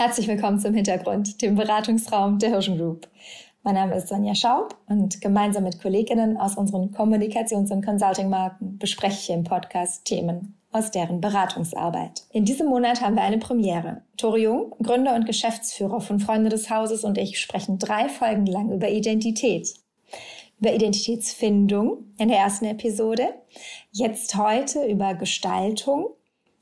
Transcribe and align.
Herzlich 0.00 0.28
willkommen 0.28 0.58
zum 0.58 0.72
Hintergrund, 0.72 1.42
dem 1.42 1.56
Beratungsraum 1.56 2.38
der 2.38 2.48
Hirschen 2.48 2.78
Group. 2.78 3.06
Mein 3.62 3.74
Name 3.74 3.96
ist 3.96 4.08
Sonja 4.08 4.34
Schaub 4.34 4.74
und 4.88 5.20
gemeinsam 5.20 5.64
mit 5.64 5.78
Kolleginnen 5.78 6.38
aus 6.38 6.56
unseren 6.56 6.90
Kommunikations- 6.90 7.70
und 7.70 7.84
Consulting-Marken 7.84 8.78
bespreche 8.78 9.18
ich 9.18 9.28
im 9.28 9.44
Podcast 9.44 10.06
Themen 10.06 10.54
aus 10.72 10.90
deren 10.90 11.20
Beratungsarbeit. 11.20 12.22
In 12.32 12.46
diesem 12.46 12.68
Monat 12.68 13.02
haben 13.02 13.14
wir 13.14 13.22
eine 13.22 13.36
Premiere. 13.36 14.00
Tore 14.16 14.38
Jung, 14.38 14.74
Gründer 14.82 15.14
und 15.14 15.26
Geschäftsführer 15.26 16.00
von 16.00 16.18
Freunde 16.18 16.48
des 16.48 16.70
Hauses 16.70 17.04
und 17.04 17.18
ich 17.18 17.38
sprechen 17.38 17.78
drei 17.78 18.08
Folgen 18.08 18.46
lang 18.46 18.72
über 18.72 18.88
Identität. 18.88 19.74
Über 20.58 20.72
Identitätsfindung 20.72 22.04
in 22.16 22.28
der 22.28 22.38
ersten 22.38 22.64
Episode, 22.64 23.34
jetzt 23.92 24.34
heute 24.34 24.82
über 24.86 25.12
Gestaltung 25.12 26.06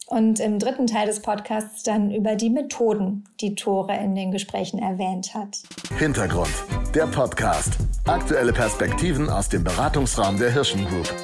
und 0.08 0.40
im 0.40 0.58
dritten 0.58 0.86
Teil 0.86 1.06
des 1.06 1.20
Podcasts 1.20 1.82
dann 1.82 2.10
über 2.10 2.34
die 2.34 2.48
Methoden, 2.48 3.24
die 3.40 3.54
Tore 3.54 3.94
in 3.96 4.14
den 4.14 4.30
Gesprächen 4.30 4.78
erwähnt 4.78 5.34
hat. 5.34 5.58
Hintergrund, 5.98 6.52
der 6.94 7.06
Podcast. 7.06 7.74
Aktuelle 8.06 8.52
Perspektiven 8.52 9.28
aus 9.28 9.50
dem 9.50 9.64
Beratungsraum 9.64 10.38
der 10.38 10.50
Hirschen 10.50 10.86
Group. 10.86 11.14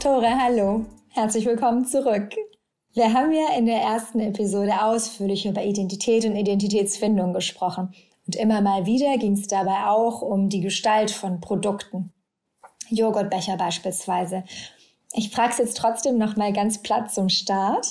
Tore, 0.00 0.30
hallo. 0.42 0.84
Herzlich 1.10 1.46
willkommen 1.46 1.84
zurück. 1.86 2.34
Wir 2.94 3.12
haben 3.12 3.30
ja 3.32 3.56
in 3.56 3.66
der 3.66 3.80
ersten 3.80 4.18
Episode 4.18 4.82
ausführlich 4.82 5.46
über 5.46 5.62
Identität 5.62 6.24
und 6.24 6.34
Identitätsfindung 6.34 7.32
gesprochen. 7.32 7.94
Und 8.26 8.34
immer 8.34 8.60
mal 8.60 8.86
wieder 8.86 9.16
ging 9.18 9.34
es 9.34 9.46
dabei 9.46 9.86
auch 9.86 10.20
um 10.20 10.48
die 10.48 10.60
Gestalt 10.60 11.12
von 11.12 11.40
Produkten. 11.40 12.12
Joghurtbecher 12.90 13.56
beispielsweise 13.56 14.42
ich 15.12 15.30
frage 15.30 15.52
es 15.52 15.58
jetzt 15.58 15.76
trotzdem 15.76 16.18
noch 16.18 16.36
mal 16.36 16.52
ganz 16.52 16.82
platt 16.82 17.12
zum 17.12 17.28
Start. 17.28 17.86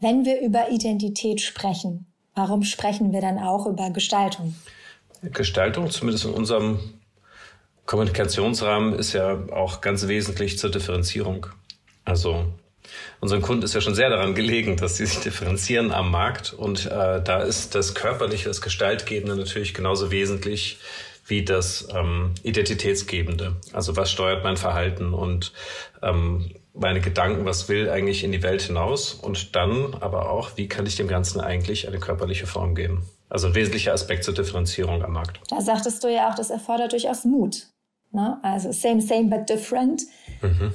Wenn 0.00 0.24
wir 0.24 0.40
über 0.40 0.70
Identität 0.70 1.40
sprechen, 1.40 2.06
warum 2.34 2.62
sprechen 2.62 3.12
wir 3.12 3.20
dann 3.20 3.38
auch 3.38 3.66
über 3.66 3.90
Gestaltung? 3.90 4.54
Gestaltung, 5.22 5.90
zumindest 5.90 6.24
in 6.26 6.32
unserem 6.32 6.78
Kommunikationsrahmen, 7.86 8.94
ist 8.94 9.12
ja 9.12 9.46
auch 9.52 9.80
ganz 9.80 10.06
wesentlich 10.08 10.58
zur 10.58 10.70
Differenzierung. 10.70 11.46
Also 12.04 12.44
unseren 13.20 13.40
Kunden 13.40 13.62
ist 13.62 13.74
ja 13.74 13.80
schon 13.80 13.94
sehr 13.94 14.10
daran 14.10 14.34
gelegen, 14.34 14.76
dass 14.76 14.96
sie 14.96 15.06
sich 15.06 15.20
differenzieren 15.20 15.92
am 15.92 16.10
Markt. 16.10 16.52
Und 16.52 16.86
äh, 16.86 17.22
da 17.22 17.42
ist 17.42 17.74
das 17.74 17.94
Körperliche, 17.94 18.48
das 18.48 18.60
Gestaltgebende 18.60 19.36
natürlich 19.36 19.74
genauso 19.74 20.10
wesentlich 20.10 20.78
wie 21.26 21.44
das 21.44 21.88
ähm, 21.94 22.34
Identitätsgebende. 22.42 23.56
Also 23.72 23.96
was 23.96 24.10
steuert 24.10 24.44
mein 24.44 24.58
Verhalten 24.58 25.14
und 25.14 25.52
ähm, 26.02 26.50
meine 26.74 27.00
Gedanken, 27.00 27.44
was 27.44 27.68
will 27.68 27.88
eigentlich 27.88 28.24
in 28.24 28.32
die 28.32 28.42
Welt 28.42 28.62
hinaus 28.62 29.14
und 29.14 29.54
dann 29.54 29.94
aber 29.94 30.30
auch, 30.30 30.56
wie 30.56 30.68
kann 30.68 30.86
ich 30.86 30.96
dem 30.96 31.08
Ganzen 31.08 31.40
eigentlich 31.40 31.86
eine 31.86 31.98
körperliche 31.98 32.46
Form 32.46 32.74
geben. 32.74 33.08
Also 33.28 33.48
ein 33.48 33.54
wesentlicher 33.54 33.92
Aspekt 33.92 34.24
zur 34.24 34.34
Differenzierung 34.34 35.02
am 35.02 35.12
Markt. 35.12 35.40
Da 35.48 35.60
sagtest 35.60 36.02
du 36.04 36.08
ja 36.08 36.30
auch, 36.30 36.34
das 36.34 36.50
erfordert 36.50 36.92
durchaus 36.92 37.24
Mut. 37.24 37.68
Ne? 38.12 38.38
Also 38.42 38.72
same, 38.72 39.00
same, 39.00 39.24
but 39.24 39.48
different. 39.48 40.02
Mhm. 40.42 40.72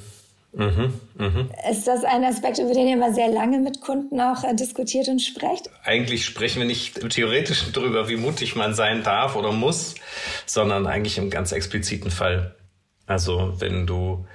Mhm, 0.52 1.00
mh. 1.16 1.48
Ist 1.70 1.86
das 1.86 2.02
ein 2.02 2.24
Aspekt, 2.24 2.58
über 2.58 2.74
den 2.74 2.88
ihr 2.88 2.96
mal 2.96 3.14
sehr 3.14 3.28
lange 3.28 3.60
mit 3.60 3.80
Kunden 3.80 4.20
auch 4.20 4.42
äh, 4.42 4.54
diskutiert 4.54 5.06
und 5.08 5.20
sprecht? 5.20 5.70
Eigentlich 5.84 6.24
sprechen 6.24 6.58
wir 6.58 6.66
nicht 6.66 7.08
theoretisch 7.10 7.70
darüber, 7.72 8.08
wie 8.08 8.16
mutig 8.16 8.56
man 8.56 8.74
sein 8.74 9.04
darf 9.04 9.36
oder 9.36 9.52
muss, 9.52 9.94
sondern 10.46 10.88
eigentlich 10.88 11.18
im 11.18 11.30
ganz 11.30 11.52
expliziten 11.52 12.10
Fall. 12.10 12.56
Also 13.06 13.54
wenn 13.58 13.86
du, 13.86 14.26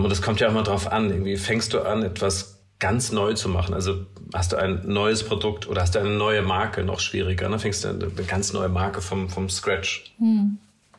und 0.00 0.10
es 0.10 0.22
kommt 0.22 0.40
ja 0.40 0.48
auch 0.48 0.52
mal 0.52 0.62
drauf 0.62 0.90
an, 0.90 1.10
irgendwie 1.10 1.36
fängst 1.36 1.74
du 1.74 1.80
an, 1.80 2.02
etwas 2.02 2.60
ganz 2.78 3.12
neu 3.12 3.34
zu 3.34 3.48
machen. 3.48 3.74
Also 3.74 4.06
hast 4.34 4.52
du 4.52 4.56
ein 4.56 4.82
neues 4.84 5.22
Produkt 5.22 5.68
oder 5.68 5.82
hast 5.82 5.94
du 5.94 6.00
eine 6.00 6.10
neue 6.10 6.42
Marke, 6.42 6.82
noch 6.82 7.00
schwieriger. 7.00 7.44
Dann 7.44 7.52
ne? 7.52 7.58
fängst 7.58 7.84
du 7.84 7.88
eine 7.88 8.08
ganz 8.26 8.52
neue 8.52 8.68
Marke 8.68 9.00
vom, 9.00 9.28
vom 9.28 9.48
Scratch. 9.48 10.12
Hm 10.18 10.58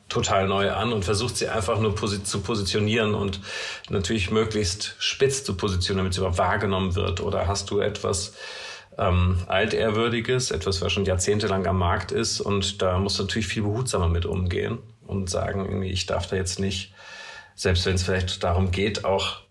total 0.10 0.48
neu 0.48 0.72
an 0.72 0.94
und 0.94 1.04
versucht 1.04 1.38
sie 1.38 1.48
einfach 1.48 1.80
nur 1.80 1.96
posi 1.96 2.24
zu 2.24 2.42
positionieren 2.42 3.16
und 3.16 3.40
natürlich 3.90 4.32
möglichst 4.32 4.96
spitz 5.00 5.44
zu 5.44 5.56
positionieren, 5.56 6.06
damit 6.06 6.14
sie 6.14 6.20
überhaupt 6.20 6.38
wahrgenommen 6.38 6.96
wird. 6.96 7.20
Oder 7.20 7.48
hast 7.48 7.72
du 7.72 7.80
etwas 7.80 8.34
ähm, 8.98 9.38
Altehrwürdiges, 9.48 10.52
etwas, 10.52 10.82
was 10.82 10.92
schon 10.92 11.06
jahrzehntelang 11.06 11.66
am 11.66 11.80
Markt 11.80 12.12
ist 12.12 12.42
und 12.42 12.82
da 12.82 13.00
musst 13.00 13.18
du 13.18 13.24
natürlich 13.24 13.48
viel 13.48 13.64
behutsamer 13.64 14.08
mit 14.08 14.26
umgehen 14.26 14.78
und 15.08 15.30
sagen, 15.30 15.66
irgendwie, 15.66 15.90
ich 15.90 16.06
darf 16.06 16.28
da 16.28 16.36
jetzt 16.36 16.60
nicht, 16.60 16.94
selbst 17.56 17.86
wenn 17.86 17.96
es 17.96 18.04
vielleicht 18.04 18.44
darum 18.44 18.72
geht, 18.72 19.06
auch 19.06 19.42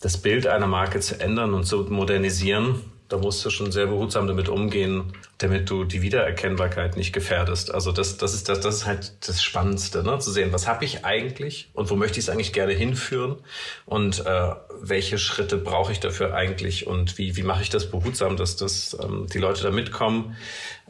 das 0.00 0.18
Bild 0.18 0.46
einer 0.46 0.66
Marke 0.66 1.00
zu 1.00 1.20
ändern 1.20 1.54
und 1.54 1.64
zu 1.64 1.78
modernisieren, 1.84 2.82
da 3.08 3.18
musst 3.18 3.44
du 3.44 3.50
schon 3.50 3.70
sehr 3.70 3.86
behutsam 3.86 4.26
damit 4.26 4.48
umgehen, 4.48 5.12
damit 5.38 5.70
du 5.70 5.84
die 5.84 6.02
Wiedererkennbarkeit 6.02 6.96
nicht 6.96 7.12
gefährdest. 7.12 7.72
Also 7.72 7.92
das, 7.92 8.18
das 8.18 8.34
ist 8.34 8.48
das, 8.48 8.60
das 8.60 8.76
ist 8.76 8.86
halt 8.86 9.28
das 9.28 9.42
Spannendste, 9.42 10.02
ne? 10.02 10.18
zu 10.18 10.32
sehen, 10.32 10.52
was 10.52 10.66
habe 10.66 10.84
ich 10.84 11.04
eigentlich 11.04 11.70
und 11.74 11.88
wo 11.88 11.94
möchte 11.94 12.18
ich 12.18 12.24
es 12.24 12.30
eigentlich 12.30 12.52
gerne 12.52 12.72
hinführen 12.72 13.36
und 13.84 14.26
äh, 14.26 14.50
welche 14.80 15.18
Schritte 15.18 15.56
brauche 15.56 15.92
ich 15.92 16.00
dafür 16.00 16.34
eigentlich 16.34 16.86
und 16.86 17.16
wie, 17.16 17.36
wie 17.36 17.42
mache 17.42 17.62
ich 17.62 17.70
das 17.70 17.90
behutsam, 17.90 18.36
dass 18.36 18.56
das 18.56 18.96
ähm, 19.00 19.26
die 19.32 19.38
Leute 19.38 19.62
da 19.62 19.70
mitkommen, 19.70 20.36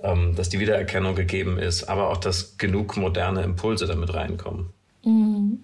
ähm, 0.03 0.34
dass 0.34 0.48
die 0.48 0.59
Wiedererkennung 0.59 1.15
gegeben 1.15 1.59
ist, 1.59 1.84
aber 1.84 2.09
auch 2.09 2.19
dass 2.19 2.56
genug 2.56 2.97
moderne 2.97 3.43
Impulse 3.43 3.87
damit 3.87 4.15
reinkommen. 4.15 4.71
Mhm. 5.04 5.59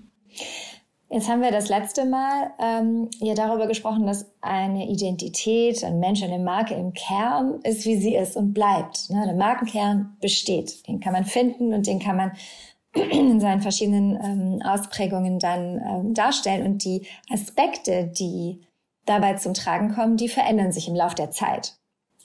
Jetzt 1.12 1.28
haben 1.28 1.42
wir 1.42 1.50
das 1.50 1.68
letzte 1.68 2.06
Mal 2.06 2.52
ähm, 2.58 3.10
ja 3.20 3.34
darüber 3.34 3.66
gesprochen, 3.66 4.06
dass 4.06 4.32
eine 4.40 4.88
Identität, 4.88 5.84
ein 5.84 6.00
Mensch, 6.00 6.22
eine 6.22 6.38
Marke 6.38 6.72
im 6.72 6.94
Kern 6.94 7.60
ist, 7.64 7.84
wie 7.84 7.96
sie 7.96 8.16
ist 8.16 8.34
und 8.34 8.54
bleibt. 8.54 9.10
Ne? 9.10 9.22
Der 9.26 9.34
Markenkern 9.34 10.16
besteht. 10.22 10.88
Den 10.88 11.00
kann 11.00 11.12
man 11.12 11.26
finden 11.26 11.74
und 11.74 11.86
den 11.86 11.98
kann 11.98 12.16
man 12.16 12.32
in 12.94 13.40
seinen 13.40 13.60
verschiedenen 13.60 14.18
ähm, 14.24 14.62
Ausprägungen 14.66 15.38
dann 15.38 15.82
ähm, 15.86 16.14
darstellen. 16.14 16.64
Und 16.64 16.82
die 16.82 17.02
Aspekte, 17.30 18.06
die 18.06 18.62
dabei 19.04 19.34
zum 19.34 19.52
Tragen 19.52 19.94
kommen, 19.94 20.16
die 20.16 20.28
verändern 20.30 20.72
sich 20.72 20.88
im 20.88 20.94
Laufe 20.94 21.16
der 21.16 21.30
Zeit. 21.30 21.74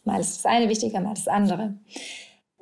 Mal 0.06 0.22
ist 0.22 0.38
das 0.38 0.46
eine 0.46 0.70
wichtiger, 0.70 1.02
mal 1.02 1.14
das 1.14 1.28
andere 1.28 1.74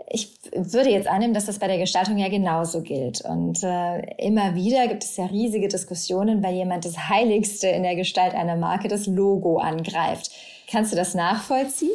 ich 0.08 0.38
würde 0.54 0.90
jetzt 0.90 1.08
annehmen, 1.08 1.34
dass 1.34 1.46
das 1.46 1.60
bei 1.60 1.68
der 1.68 1.78
Gestaltung 1.78 2.18
ja 2.18 2.30
genauso 2.30 2.82
gilt. 2.82 3.22
Und 3.22 3.64
äh, 3.64 4.02
immer 4.18 4.56
wieder 4.56 4.88
gibt 4.88 5.04
es 5.04 5.18
ja 5.18 5.26
riesige 5.26 5.68
Diskussionen, 5.68 6.44
weil 6.44 6.56
jemand 6.56 6.86
das 6.86 7.10
Heiligste 7.10 7.68
in 7.68 7.84
der 7.84 7.96
Gestalt 7.96 8.34
einer 8.34 8.56
Marke, 8.56 8.88
das 8.88 9.08
Logo, 9.08 9.58
angreift. 9.58 10.32
Kannst 10.70 10.92
du 10.92 10.96
das 10.96 11.16
nachvollziehen? 11.16 11.92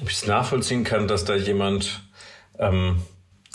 Ob 0.00 0.08
ich 0.08 0.16
es 0.16 0.26
nachvollziehen 0.26 0.84
kann, 0.84 1.08
dass 1.08 1.24
da 1.24 1.34
jemand 1.34 2.02
ähm, 2.58 3.02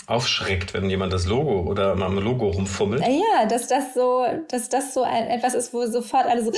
aufschreckt, 0.06 0.74
wenn 0.74 0.88
jemand 0.88 1.12
das 1.12 1.26
Logo 1.26 1.62
oder 1.62 1.92
am 1.92 2.18
Logo 2.18 2.48
rumfummelt? 2.48 3.02
Ja, 3.02 3.46
dass 3.46 3.68
das 3.68 3.94
so, 3.94 4.24
dass 4.48 4.68
das 4.68 4.94
so 4.94 5.02
ein, 5.02 5.26
etwas 5.28 5.54
ist, 5.54 5.72
wo 5.72 5.86
sofort 5.86 6.26
alle 6.26 6.44
so, 6.44 6.52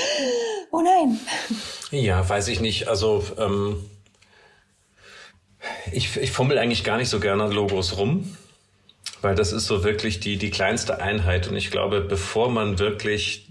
oh 0.72 0.80
nein. 0.80 1.18
Ja, 1.90 2.28
weiß 2.28 2.48
ich 2.48 2.60
nicht. 2.60 2.88
Also 2.88 3.24
ähm, 3.38 3.84
ich, 5.92 6.16
ich 6.16 6.32
fummel 6.32 6.58
eigentlich 6.58 6.84
gar 6.84 6.96
nicht 6.96 7.08
so 7.08 7.20
gerne 7.20 7.44
an 7.44 7.52
Logos 7.52 7.96
rum, 7.98 8.36
weil 9.22 9.34
das 9.34 9.52
ist 9.52 9.66
so 9.66 9.84
wirklich 9.84 10.20
die, 10.20 10.36
die 10.36 10.50
kleinste 10.50 11.00
Einheit. 11.00 11.48
Und 11.48 11.56
ich 11.56 11.70
glaube, 11.70 12.00
bevor 12.00 12.50
man 12.50 12.78
wirklich 12.78 13.50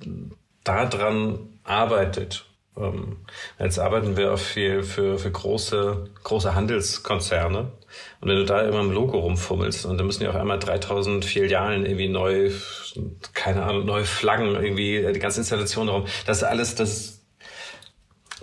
daran 0.63 1.39
arbeitet, 1.63 2.45
ähm, 2.77 3.17
jetzt 3.59 3.79
arbeiten 3.79 4.17
wir 4.17 4.33
auch 4.33 4.39
viel 4.39 4.83
für, 4.83 5.19
für 5.19 5.31
große, 5.31 6.09
große 6.23 6.55
Handelskonzerne. 6.55 7.71
Und 8.21 8.29
wenn 8.29 8.37
du 8.37 8.45
da 8.45 8.61
immer 8.61 8.81
im 8.81 8.91
Logo 8.91 9.19
rumfummelst 9.19 9.85
und 9.85 9.97
dann 9.97 10.05
müssen 10.05 10.23
ja 10.23 10.29
auch 10.29 10.35
einmal 10.35 10.59
3000 10.59 11.25
Filialen 11.25 11.85
irgendwie 11.85 12.07
neu, 12.07 12.51
keine 13.33 13.63
Ahnung, 13.63 13.85
neue 13.85 14.05
Flaggen 14.05 14.55
irgendwie, 14.55 15.05
die 15.13 15.19
ganze 15.19 15.39
Installation 15.39 15.87
darum, 15.87 16.05
das 16.25 16.37
ist 16.37 16.43
alles, 16.43 16.75
das 16.75 17.18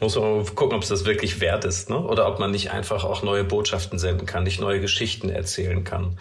muss 0.00 0.16
man 0.16 0.44
gucken, 0.54 0.76
ob 0.76 0.82
es 0.82 0.88
das 0.88 1.04
wirklich 1.04 1.40
wert 1.40 1.64
ist, 1.64 1.88
ne? 1.88 1.98
Oder 1.98 2.28
ob 2.28 2.38
man 2.38 2.50
nicht 2.50 2.70
einfach 2.70 3.04
auch 3.04 3.22
neue 3.22 3.44
Botschaften 3.44 3.98
senden 3.98 4.26
kann, 4.26 4.44
nicht 4.44 4.60
neue 4.60 4.80
Geschichten 4.80 5.30
erzählen 5.30 5.84
kann, 5.84 6.18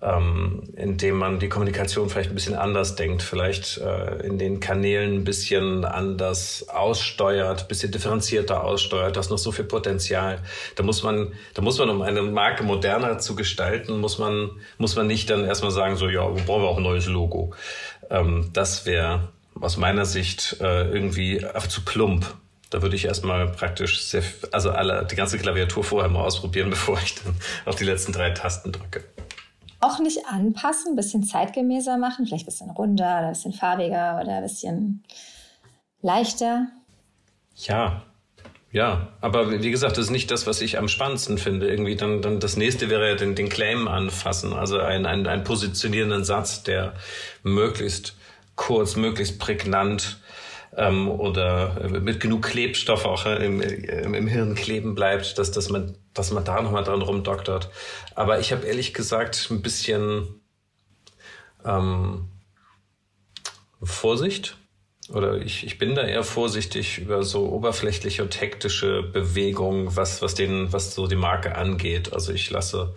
ähm, 0.00 0.62
indem 0.76 1.16
man 1.16 1.38
die 1.38 1.48
Kommunikation 1.48 2.08
vielleicht 2.08 2.30
ein 2.30 2.34
bisschen 2.34 2.54
anders 2.54 2.94
denkt, 2.94 3.22
vielleicht 3.22 3.78
äh, 3.78 4.26
in 4.26 4.38
den 4.38 4.60
Kanälen 4.60 5.16
ein 5.16 5.24
bisschen 5.24 5.84
anders 5.84 6.68
aussteuert, 6.68 7.62
ein 7.62 7.68
bisschen 7.68 7.92
differenzierter 7.92 8.64
aussteuert, 8.64 9.16
das 9.16 9.28
noch 9.28 9.38
so 9.38 9.52
viel 9.52 9.64
Potenzial. 9.66 10.38
Da 10.76 10.82
muss 10.82 11.02
man, 11.02 11.32
da 11.54 11.62
muss 11.62 11.78
man, 11.78 11.90
um 11.90 12.02
eine 12.02 12.22
Marke 12.22 12.62
moderner 12.62 13.18
zu 13.18 13.36
gestalten, 13.36 14.00
muss 14.00 14.18
man, 14.18 14.50
muss 14.78 14.96
man 14.96 15.06
nicht 15.06 15.28
dann 15.28 15.44
erstmal 15.44 15.72
sagen, 15.72 15.96
so, 15.96 16.08
ja, 16.08 16.26
brauchen 16.26 16.62
wir 16.62 16.68
auch 16.68 16.78
ein 16.78 16.82
neues 16.82 17.06
Logo. 17.06 17.52
Ähm, 18.10 18.50
das 18.52 18.86
wäre 18.86 19.28
aus 19.60 19.76
meiner 19.76 20.04
Sicht 20.04 20.56
äh, 20.60 20.88
irgendwie 20.88 21.44
zu 21.68 21.84
plump. 21.84 22.24
Da 22.70 22.82
würde 22.82 22.96
ich 22.96 23.06
erstmal 23.06 23.48
praktisch 23.48 24.04
sehr, 24.04 24.22
also 24.52 24.70
alle, 24.70 25.06
die 25.10 25.16
ganze 25.16 25.38
Klaviatur 25.38 25.84
vorher 25.84 26.10
mal 26.10 26.22
ausprobieren, 26.22 26.70
bevor 26.70 26.98
ich 27.02 27.14
dann 27.16 27.34
auf 27.64 27.76
die 27.76 27.84
letzten 27.84 28.12
drei 28.12 28.30
Tasten 28.30 28.72
drücke. 28.72 29.04
Auch 29.80 30.00
nicht 30.00 30.26
anpassen, 30.26 30.92
ein 30.92 30.96
bisschen 30.96 31.22
zeitgemäßer 31.22 31.98
machen, 31.98 32.26
vielleicht 32.26 32.44
ein 32.44 32.46
bisschen 32.46 32.70
runder 32.70 33.18
oder 33.18 33.26
ein 33.28 33.32
bisschen 33.32 33.52
farbiger 33.52 34.20
oder 34.20 34.38
ein 34.38 34.42
bisschen 34.42 35.04
leichter. 36.02 36.66
Ja, 37.54 38.02
ja, 38.70 39.08
aber 39.22 39.62
wie 39.62 39.70
gesagt, 39.70 39.96
das 39.96 40.06
ist 40.06 40.10
nicht 40.10 40.30
das, 40.30 40.46
was 40.46 40.60
ich 40.60 40.78
am 40.78 40.88
spannendsten 40.88 41.38
finde. 41.38 41.68
Irgendwie 41.68 41.96
dann, 41.96 42.20
dann 42.20 42.38
das 42.38 42.56
nächste 42.56 42.90
wäre 42.90 43.08
ja 43.08 43.14
den, 43.14 43.34
den 43.34 43.48
Claim 43.48 43.88
anfassen, 43.88 44.52
also 44.52 44.78
ein, 44.78 45.06
ein, 45.06 45.26
ein 45.26 45.42
positionierenden 45.42 46.24
Satz, 46.24 46.64
der 46.64 46.94
möglichst 47.42 48.14
kurz, 48.56 48.96
möglichst 48.96 49.38
prägnant 49.38 50.17
ähm, 50.78 51.10
oder 51.10 51.88
mit 51.88 52.20
genug 52.20 52.42
Klebstoff 52.42 53.04
auch 53.04 53.26
äh, 53.26 53.44
im, 53.44 53.60
im, 53.60 54.14
im 54.14 54.26
Hirn 54.28 54.54
kleben 54.54 54.94
bleibt, 54.94 55.36
dass, 55.36 55.50
dass, 55.50 55.68
man, 55.68 55.96
dass 56.14 56.30
man 56.30 56.44
da 56.44 56.62
nochmal 56.62 56.84
dran 56.84 57.02
rumdoktert. 57.02 57.68
Aber 58.14 58.38
ich 58.38 58.52
habe 58.52 58.64
ehrlich 58.64 58.94
gesagt 58.94 59.48
ein 59.50 59.60
bisschen 59.60 60.40
ähm, 61.64 62.28
Vorsicht 63.82 64.56
oder 65.12 65.38
ich, 65.38 65.64
ich 65.64 65.78
bin 65.78 65.94
da 65.94 66.02
eher 66.02 66.22
vorsichtig 66.22 66.98
über 66.98 67.22
so 67.24 67.50
oberflächliche 67.50 68.22
und 68.22 68.40
hektische 68.40 69.02
Bewegungen, 69.02 69.96
was, 69.96 70.22
was 70.22 70.34
den, 70.34 70.72
was 70.72 70.94
so 70.94 71.06
die 71.06 71.16
Marke 71.16 71.56
angeht. 71.56 72.12
Also 72.12 72.32
ich 72.32 72.50
lasse 72.50 72.94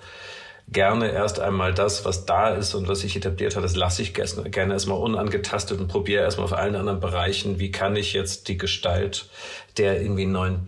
gerne 0.68 1.12
erst 1.12 1.40
einmal 1.40 1.74
das, 1.74 2.06
was 2.06 2.26
da 2.26 2.50
ist 2.50 2.76
und 2.76 2.88
was 2.88 3.02
sich 3.02 3.16
etabliert 3.16 3.56
hat, 3.56 3.64
das 3.64 3.76
lasse 3.76 4.02
ich 4.02 4.14
gerne 4.14 4.74
erstmal 4.74 4.98
unangetastet 4.98 5.80
und 5.80 5.88
probiere 5.88 6.24
erstmal 6.24 6.46
auf 6.46 6.54
allen 6.54 6.76
anderen 6.76 7.00
Bereichen, 7.00 7.60
wie 7.60 7.72
kann 7.72 7.96
ich 7.96 8.14
jetzt 8.14 8.48
die 8.48 8.58
Gestalt 8.58 9.30
der 9.78 10.02
irgendwie 10.02 10.26
neuen 10.26 10.66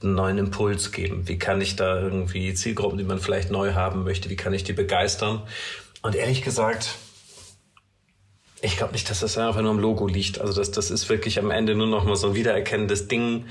einen 0.00 0.14
neuen 0.14 0.38
Impuls 0.38 0.92
geben? 0.92 1.26
Wie 1.26 1.38
kann 1.38 1.60
ich 1.60 1.76
da 1.76 2.00
irgendwie 2.00 2.54
Zielgruppen, 2.54 2.98
die 2.98 3.04
man 3.04 3.18
vielleicht 3.18 3.50
neu 3.50 3.74
haben 3.74 4.04
möchte, 4.04 4.30
wie 4.30 4.36
kann 4.36 4.54
ich 4.54 4.62
die 4.64 4.72
begeistern? 4.72 5.42
Und 6.02 6.14
ehrlich 6.14 6.42
gesagt, 6.42 6.94
ich 8.60 8.76
glaube 8.76 8.92
nicht, 8.92 9.08
dass 9.08 9.20
das 9.20 9.38
einfach 9.38 9.62
nur 9.62 9.70
am 9.70 9.78
Logo 9.78 10.06
liegt. 10.06 10.40
Also 10.40 10.52
das, 10.52 10.70
das 10.72 10.90
ist 10.90 11.08
wirklich 11.08 11.38
am 11.38 11.50
Ende 11.50 11.74
nur 11.76 11.86
noch 11.86 12.04
mal 12.04 12.16
so 12.16 12.28
ein 12.28 12.34
wiedererkennendes 12.34 13.06
Ding. 13.06 13.46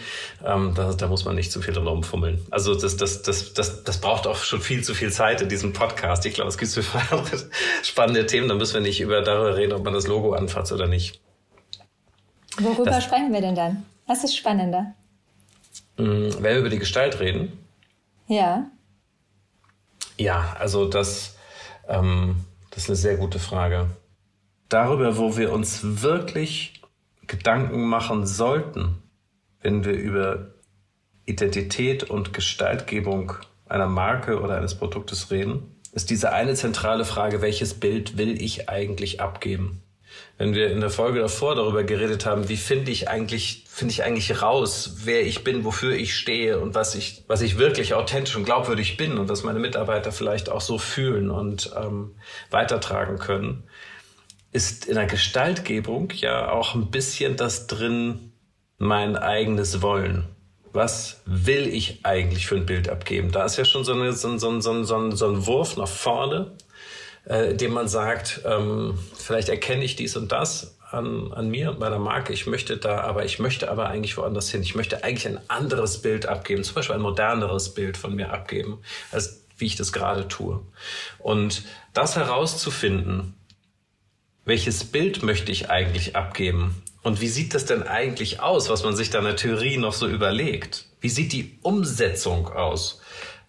Ähm, 0.46 0.74
da, 0.76 0.92
da 0.94 1.08
muss 1.08 1.24
man 1.24 1.36
nicht 1.36 1.52
zu 1.52 1.62
viel 1.62 1.74
dran 1.74 1.88
rumfummeln. 1.88 2.46
Also 2.52 2.76
das, 2.76 2.98
das, 2.98 3.22
das, 3.22 3.54
das, 3.54 3.84
das 3.84 4.02
braucht 4.02 4.28
auch 4.28 4.36
schon 4.38 4.60
viel 4.60 4.84
zu 4.84 4.94
viel 4.94 5.12
Zeit 5.12 5.42
in 5.42 5.48
diesem 5.48 5.72
Podcast. 5.72 6.26
Ich 6.26 6.34
glaube, 6.34 6.50
es 6.50 6.58
gibt 6.58 6.72
so 6.72 6.82
viele 6.82 7.24
spannende 7.84 8.26
Themen. 8.26 8.50
Da 8.50 8.56
müssen 8.56 8.74
wir 8.74 8.82
nicht 8.82 9.00
über 9.00 9.22
darüber 9.22 9.56
reden, 9.56 9.74
ob 9.74 9.84
man 9.84 9.94
das 9.94 10.08
Logo 10.08 10.34
anfasst 10.34 10.74
oder 10.74 10.88
nicht. 10.88 11.22
Worüber 12.58 12.92
das, 12.92 13.04
sprechen 13.06 13.32
wir 13.32 13.42
denn 13.42 13.56
dann? 13.56 13.86
Was 14.08 14.24
ist 14.26 14.36
spannender? 14.36 14.94
Mh, 15.98 16.36
wenn 16.40 16.44
wir 16.44 16.60
über 16.60 16.70
die 16.70 16.80
Gestalt 16.80 17.20
reden. 17.22 17.58
Ja. 18.28 18.70
Ja, 20.18 20.58
also 20.60 20.86
das, 20.86 21.38
ähm, 21.88 22.44
das 22.72 22.84
ist 22.84 22.90
eine 22.90 22.96
sehr 22.98 23.16
gute 23.16 23.40
Frage 23.40 23.90
darüber, 24.70 25.18
wo 25.18 25.38
wir 25.38 25.52
uns 25.52 26.02
wirklich 26.02 26.82
Gedanken 27.26 27.86
machen 27.88 28.26
sollten, 28.26 29.02
wenn 29.62 29.84
wir 29.84 29.94
über 29.94 30.54
Identität 31.26 32.04
und 32.04 32.34
Gestaltgebung 32.34 33.34
einer 33.68 33.88
Marke 33.88 34.40
oder 34.40 34.58
eines 34.58 34.76
Produktes 34.76 35.30
reden, 35.30 35.76
ist 35.92 36.10
diese 36.10 36.32
eine 36.32 36.54
zentrale 36.54 37.06
Frage, 37.06 37.42
welches 37.42 37.74
Bild 37.74 38.18
will 38.18 38.42
ich 38.42 38.70
eigentlich 38.70 39.20
abgeben? 39.20 39.82
Wenn 40.38 40.54
wir 40.54 40.72
in 40.72 40.80
der 40.80 40.90
Folge 40.90 41.20
davor 41.20 41.56
darüber 41.56 41.84
geredet 41.84 42.26
haben, 42.26 42.48
wie 42.50 42.58
finde 42.58 42.92
ich 42.92 43.10
eigentlich, 43.10 43.66
finde 43.68 43.92
ich 43.92 44.04
eigentlich 44.04 44.42
raus, 44.42 44.98
wer 45.04 45.26
ich 45.26 45.44
bin, 45.44 45.66
wofür 45.66 45.96
ich 45.96 46.16
stehe 46.16 46.60
und 46.60 46.76
was 46.76 46.96
ich, 46.96 47.24
was 47.28 47.42
ich 47.42 47.58
wirklich 47.58 47.94
authentisch 47.94 48.36
und 48.36 48.46
glaubwürdig 48.46 48.98
bin 48.98 49.18
und 49.18 49.30
was 49.30 49.44
meine 49.44 49.60
Mitarbeiter 49.60 50.12
vielleicht 50.12 50.50
auch 50.50 50.62
so 50.62 50.78
fühlen 50.78 51.32
und 51.32 51.72
ähm, 51.76 52.16
weitertragen 52.52 53.18
können, 53.18 53.64
ist 54.58 54.88
in 54.88 54.96
der 54.96 55.06
Gestaltgebung 55.06 56.12
ja 56.16 56.50
auch 56.50 56.74
ein 56.74 56.90
bisschen 56.90 57.38
das 57.38 57.68
drin, 57.68 58.32
mein 58.80 59.16
eigenes 59.16 59.84
Wollen. 59.84 60.28
Was 60.74 61.22
will 61.26 61.68
ich 61.68 62.00
eigentlich 62.04 62.48
für 62.48 62.56
ein 62.56 62.66
Bild 62.66 62.90
abgeben? 62.90 63.32
Da 63.32 63.46
ist 63.46 63.58
ja 63.58 63.66
schon 63.66 63.84
so, 63.84 63.94
eine, 63.94 64.14
so, 64.14 64.36
so, 64.40 64.60
so, 64.60 65.12
so, 65.12 65.28
ein 65.30 65.46
Wurf 65.46 65.78
nach 65.78 65.88
vorne, 65.88 66.54
äh, 67.26 67.54
dem 67.54 67.72
man 67.72 67.88
sagt, 67.88 68.42
ähm, 68.46 68.98
vielleicht 69.16 69.50
erkenne 69.50 69.84
ich 69.84 69.96
dies 69.96 70.18
und 70.18 70.32
das 70.32 70.80
an, 70.90 71.32
an 71.34 71.50
mir 71.50 71.70
und 71.70 71.80
meiner 71.80 72.00
Marke. 72.00 72.34
Ich 72.34 72.48
möchte 72.48 72.78
da, 72.78 73.02
aber 73.02 73.26
ich 73.26 73.38
möchte 73.38 73.70
aber 73.70 73.90
eigentlich 73.90 74.18
woanders 74.18 74.50
hin. 74.50 74.64
Ich 74.64 74.74
möchte 74.74 75.04
eigentlich 75.04 75.28
ein 75.28 75.40
anderes 75.50 76.02
Bild 76.02 76.26
abgeben, 76.26 76.64
zum 76.64 76.74
Beispiel 76.74 76.96
ein 76.96 77.02
moderneres 77.02 77.76
Bild 77.76 77.96
von 77.96 78.16
mir 78.16 78.34
abgeben, 78.34 78.80
als 79.12 79.46
wie 79.60 79.68
ich 79.68 79.76
das 79.76 79.94
gerade 79.94 80.28
tue. 80.28 80.62
Und 81.20 81.62
das 81.94 82.16
herauszufinden, 82.16 83.37
welches 84.48 84.86
Bild 84.86 85.24
möchte 85.24 85.52
ich 85.52 85.70
eigentlich 85.70 86.16
abgeben? 86.16 86.82
Und 87.04 87.22
wie 87.22 87.28
sieht 87.28 87.54
das 87.54 87.66
denn 87.66 87.84
eigentlich 87.84 88.42
aus, 88.42 88.70
was 88.70 88.84
man 88.84 88.96
sich 88.96 89.10
da 89.10 89.20
in 89.20 89.26
der 89.26 89.36
Theorie 89.36 89.78
noch 89.78 89.94
so 89.94 90.08
überlegt? 90.08 90.86
Wie 91.02 91.10
sieht 91.10 91.34
die 91.34 91.60
Umsetzung 91.62 92.48
aus? 92.48 93.02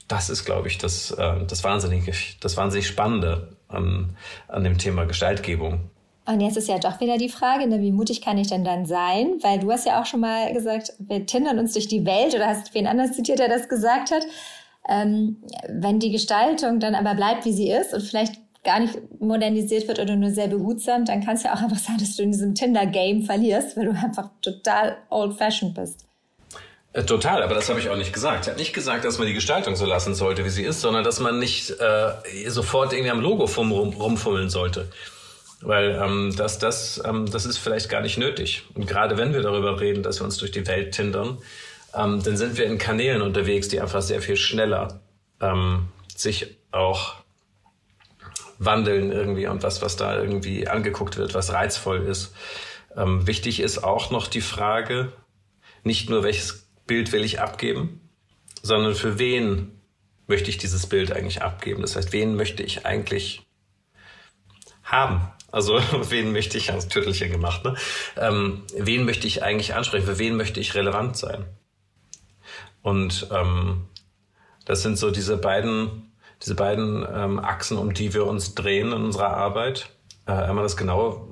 Das 0.09 0.29
ist, 0.29 0.45
glaube 0.45 0.69
ich, 0.69 0.77
das, 0.79 1.12
äh, 1.12 1.45
das, 1.47 1.62
wahnsinnig, 1.65 2.37
das 2.41 2.56
wahnsinnig 2.56 2.89
Spannende 2.89 3.56
an, 3.69 4.17
an 4.49 4.65
dem 4.65 4.77
Thema 4.77 5.05
Gestaltgebung. 5.05 5.91
Und 6.27 6.41
jetzt 6.41 6.56
ist 6.56 6.69
ja 6.69 6.79
doch 6.79 7.00
wieder 7.00 7.17
die 7.17 7.29
Frage, 7.29 7.67
ne, 7.69 7.81
wie 7.81 7.93
mutig 7.93 8.21
kann 8.21 8.37
ich 8.37 8.49
denn 8.49 8.65
dann 8.65 8.85
sein? 8.85 9.39
Weil 9.41 9.61
du 9.61 9.71
hast 9.71 9.87
ja 9.87 10.03
auch 10.03 10.06
schon 10.06 10.21
mal 10.21 10.53
gesagt, 10.53 10.93
wir 10.99 11.25
tindern 11.27 11.59
uns 11.59 11.73
durch 11.75 11.89
die 11.89 12.05
Welt 12.05 12.35
oder 12.35 12.49
hast 12.49 12.75
wen 12.75 12.87
anders 12.87 13.12
zitiert, 13.12 13.39
der 13.39 13.49
das 13.49 13.69
gesagt 13.69 14.11
hat. 14.11 14.25
Ähm, 14.89 15.43
wenn 15.69 16.00
die 16.00 16.11
Gestaltung 16.11 16.81
dann 16.81 16.95
aber 16.95 17.15
bleibt, 17.15 17.45
wie 17.45 17.53
sie 17.53 17.71
ist 17.71 17.95
und 17.95 18.03
vielleicht 18.03 18.48
gar 18.69 18.81
nicht 18.81 18.99
modernisiert 19.19 19.88
wird 19.88 19.99
oder 19.99 20.15
nur 20.15 20.31
sehr 20.31 20.47
behutsam, 20.47 21.06
dann 21.06 21.25
kann 21.25 21.37
es 21.37 21.43
ja 21.43 21.55
auch 21.55 21.62
einfach 21.62 21.79
sein, 21.79 21.97
dass 21.99 22.17
du 22.17 22.23
in 22.23 22.32
diesem 22.32 22.55
Tinder-Game 22.55 23.23
verlierst, 23.23 23.79
weil 23.79 23.87
du 23.87 23.93
einfach 23.93 24.29
total 24.43 24.99
old-fashioned 25.09 25.75
bist. 25.75 26.05
Äh, 26.93 27.05
total, 27.05 27.43
aber 27.43 27.55
das 27.55 27.70
habe 27.70 27.81
ich 27.81 27.88
auch 27.88 27.97
nicht 27.97 28.12
gesagt. 28.12 28.43
Ich 28.43 28.49
habe 28.49 28.59
nicht 28.59 28.75
gesagt, 28.75 29.06
dass 29.06 29.17
man 29.17 29.26
die 29.26 29.32
Gestaltung 29.32 29.75
so 29.75 29.87
lassen 29.87 30.15
sollte, 30.15 30.44
wie 30.44 30.50
sie 30.50 30.65
ist, 30.65 30.82
sondern 30.82 31.03
dass 31.03 31.19
man 31.19 31.38
nicht 31.38 31.70
äh, 31.81 32.50
sofort 32.50 32.93
irgendwie 32.93 33.11
am 33.11 33.20
Logo 33.20 33.44
rum, 33.44 33.73
rumfummeln 33.73 34.50
sollte. 34.50 34.91
Weil 35.62 35.99
ähm, 36.03 36.35
das, 36.37 36.59
das, 36.59 37.03
ähm, 37.06 37.25
das 37.31 37.47
ist 37.47 37.56
vielleicht 37.56 37.88
gar 37.88 38.03
nicht 38.03 38.19
nötig. 38.19 38.64
Und 38.75 38.87
gerade 38.87 39.17
wenn 39.17 39.32
wir 39.32 39.41
darüber 39.41 39.81
reden, 39.81 40.03
dass 40.03 40.21
wir 40.21 40.26
uns 40.26 40.37
durch 40.37 40.50
die 40.50 40.67
Welt 40.67 40.93
tindern, 40.93 41.38
ähm, 41.94 42.23
dann 42.23 42.37
sind 42.37 42.59
wir 42.59 42.67
in 42.67 42.76
Kanälen 42.76 43.23
unterwegs, 43.23 43.69
die 43.69 43.81
einfach 43.81 44.03
sehr 44.03 44.21
viel 44.21 44.37
schneller 44.37 45.00
ähm, 45.41 45.88
sich 46.14 46.59
auch 46.71 47.14
wandeln 48.59 49.13
irgendwie 49.13 49.47
und 49.47 49.63
was, 49.63 49.83
was 49.83 49.97
da 49.97 50.19
irgendwie 50.19 50.69
angeguckt 50.69 51.17
wird, 51.17 51.35
was 51.35 51.53
reizvoll 51.53 52.03
ist. 52.03 52.35
Ähm, 52.97 53.27
wichtig 53.27 53.61
ist 53.61 53.85
auch 53.85 54.11
noch 54.11 54.27
die 54.27 54.41
Frage, 54.41 55.13
nicht 55.85 56.11
nur 56.11 56.23
welches 56.23 56.69
Bild 56.87 57.13
will 57.13 57.25
ich 57.25 57.41
abgeben, 57.41 58.01
sondern 58.63 58.95
für 58.95 59.19
wen 59.19 59.81
möchte 60.27 60.50
ich 60.50 60.59
dieses 60.59 60.87
Bild 60.87 61.12
eigentlich 61.12 61.43
abgeben? 61.43 61.83
Das 61.83 61.97
heißt, 61.97 62.12
wen 62.12 62.37
möchte 62.37 62.62
ich 62.62 62.85
eigentlich 62.85 63.47
haben? 64.83 65.31
Also 65.50 65.81
wen 66.11 66.33
möchte 66.33 66.59
ich, 66.59 66.73
als 66.73 66.88
Tüttelchen 66.88 67.31
gemacht, 67.31 67.65
ne? 67.65 67.77
Ähm, 68.17 68.65
wen 68.77 69.05
möchte 69.05 69.27
ich 69.27 69.43
eigentlich 69.43 69.75
ansprechen? 69.75 70.07
Für 70.07 70.19
wen 70.19 70.37
möchte 70.37 70.61
ich 70.61 70.75
relevant 70.75 71.17
sein? 71.17 71.47
Und 72.83 73.29
ähm, 73.31 73.87
das 74.65 74.83
sind 74.83 74.99
so 74.99 75.11
diese 75.11 75.37
beiden 75.37 76.08
diese 76.42 76.54
beiden 76.54 77.07
ähm, 77.12 77.38
Achsen, 77.38 77.78
um 77.78 77.95
die 77.95 78.14
wir 78.14 78.26
uns 78.26 78.54
drehen 78.54 78.92
in 78.92 79.04
unserer 79.04 79.37
Arbeit. 79.37 79.90
Äh, 80.26 80.33
einmal 80.33 80.62
das 80.62 80.76
genaue, 80.76 81.26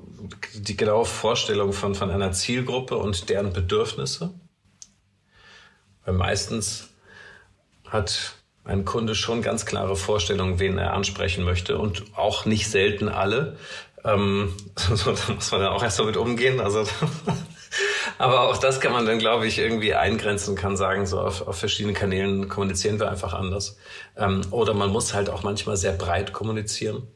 die 0.55 0.75
genaue 0.75 1.05
Vorstellung 1.05 1.73
von, 1.73 1.95
von 1.95 2.11
einer 2.11 2.31
Zielgruppe 2.31 2.97
und 2.97 3.29
deren 3.29 3.53
Bedürfnisse. 3.53 4.33
Weil 6.05 6.13
meistens 6.13 6.89
hat 7.85 8.35
ein 8.65 8.83
Kunde 8.83 9.15
schon 9.15 9.41
ganz 9.41 9.65
klare 9.65 9.95
Vorstellungen, 9.95 10.59
wen 10.59 10.77
er 10.77 10.93
ansprechen 10.93 11.45
möchte 11.45 11.77
und 11.77 12.03
auch 12.15 12.45
nicht 12.45 12.69
selten 12.69 13.07
alle. 13.07 13.57
Ähm, 14.03 14.53
so, 14.75 15.13
da 15.13 15.33
muss 15.33 15.51
man 15.51 15.61
dann 15.61 15.73
auch 15.73 15.83
erst 15.83 15.99
damit 15.99 16.17
umgehen. 16.17 16.59
Also 16.59 16.83
aber 18.17 18.49
auch 18.49 18.57
das 18.57 18.79
kann 18.79 18.91
man 18.91 19.05
dann, 19.05 19.19
glaube 19.19 19.47
ich, 19.47 19.59
irgendwie 19.59 19.93
eingrenzen, 19.93 20.55
kann 20.55 20.77
sagen, 20.77 21.05
so 21.05 21.19
auf, 21.19 21.47
auf 21.47 21.57
verschiedenen 21.57 21.95
Kanälen 21.95 22.49
kommunizieren 22.49 22.99
wir 22.99 23.09
einfach 23.09 23.33
anders. 23.33 23.77
Ähm, 24.15 24.41
oder 24.51 24.73
man 24.73 24.89
muss 24.89 25.13
halt 25.13 25.29
auch 25.29 25.43
manchmal 25.43 25.77
sehr 25.77 25.93
breit 25.93 26.33
kommunizieren. 26.33 27.07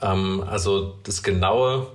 Ähm, 0.00 0.44
also 0.46 0.98
das 1.04 1.22
genaue 1.22 1.88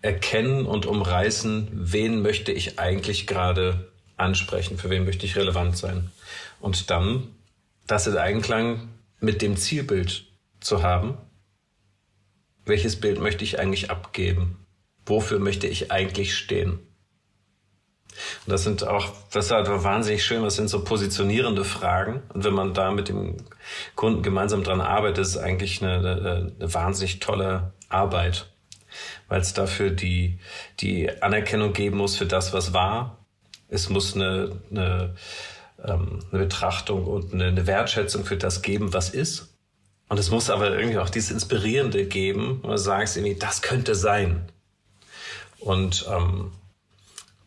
Erkennen 0.00 0.66
und 0.66 0.86
Umreißen, 0.86 1.68
wen 1.72 2.22
möchte 2.22 2.52
ich 2.52 2.78
eigentlich 2.78 3.26
gerade 3.26 3.92
ansprechen, 4.16 4.78
für 4.78 4.90
wen 4.90 5.04
möchte 5.04 5.26
ich 5.26 5.36
relevant 5.36 5.76
sein. 5.76 6.10
Und 6.60 6.90
dann 6.90 7.34
das 7.86 8.06
in 8.06 8.16
Einklang 8.16 8.88
mit 9.20 9.42
dem 9.42 9.56
Zielbild 9.56 10.26
zu 10.60 10.82
haben. 10.82 11.18
Welches 12.64 13.00
Bild 13.00 13.18
möchte 13.20 13.44
ich 13.44 13.58
eigentlich 13.58 13.90
abgeben? 13.90 14.66
Wofür 15.08 15.38
möchte 15.38 15.66
ich 15.66 15.90
eigentlich 15.90 16.36
stehen? 16.36 16.80
Und 18.46 18.52
das 18.52 18.64
sind 18.64 18.84
auch, 18.84 19.12
das 19.30 19.46
ist 19.46 19.50
halt 19.52 19.68
wahnsinnig 19.68 20.24
schön, 20.24 20.42
das 20.42 20.56
sind 20.56 20.68
so 20.68 20.82
positionierende 20.82 21.64
Fragen. 21.64 22.22
Und 22.34 22.44
wenn 22.44 22.54
man 22.54 22.74
da 22.74 22.90
mit 22.90 23.08
dem 23.08 23.36
Kunden 23.94 24.22
gemeinsam 24.22 24.64
dran 24.64 24.80
arbeitet, 24.80 25.18
ist 25.18 25.28
es 25.28 25.36
eigentlich 25.36 25.82
eine, 25.82 25.98
eine, 25.98 26.52
eine 26.58 26.74
wahnsinnig 26.74 27.20
tolle 27.20 27.72
Arbeit. 27.88 28.50
weil 29.28 29.40
es 29.40 29.52
dafür 29.52 29.90
die, 29.90 30.38
die 30.80 31.10
Anerkennung 31.22 31.72
geben 31.72 31.96
muss 31.98 32.16
für 32.16 32.26
das, 32.26 32.52
was 32.52 32.72
war. 32.72 33.18
Es 33.68 33.88
muss 33.88 34.14
eine, 34.14 34.60
eine, 34.70 35.14
ähm, 35.84 36.20
eine 36.30 36.42
Betrachtung 36.42 37.04
und 37.06 37.34
eine, 37.34 37.46
eine 37.46 37.66
Wertschätzung 37.66 38.24
für 38.24 38.36
das 38.36 38.62
geben, 38.62 38.92
was 38.92 39.10
ist. 39.10 39.54
Und 40.08 40.18
es 40.18 40.30
muss 40.30 40.48
aber 40.48 40.78
irgendwie 40.78 40.98
auch 40.98 41.10
dieses 41.10 41.30
Inspirierende 41.30 42.06
geben, 42.06 42.60
wo 42.62 42.68
du 42.68 42.78
sagst 42.78 43.16
irgendwie, 43.16 43.34
das 43.34 43.60
könnte 43.60 43.94
sein. 43.94 44.50
Und 45.60 46.06
ähm, 46.10 46.52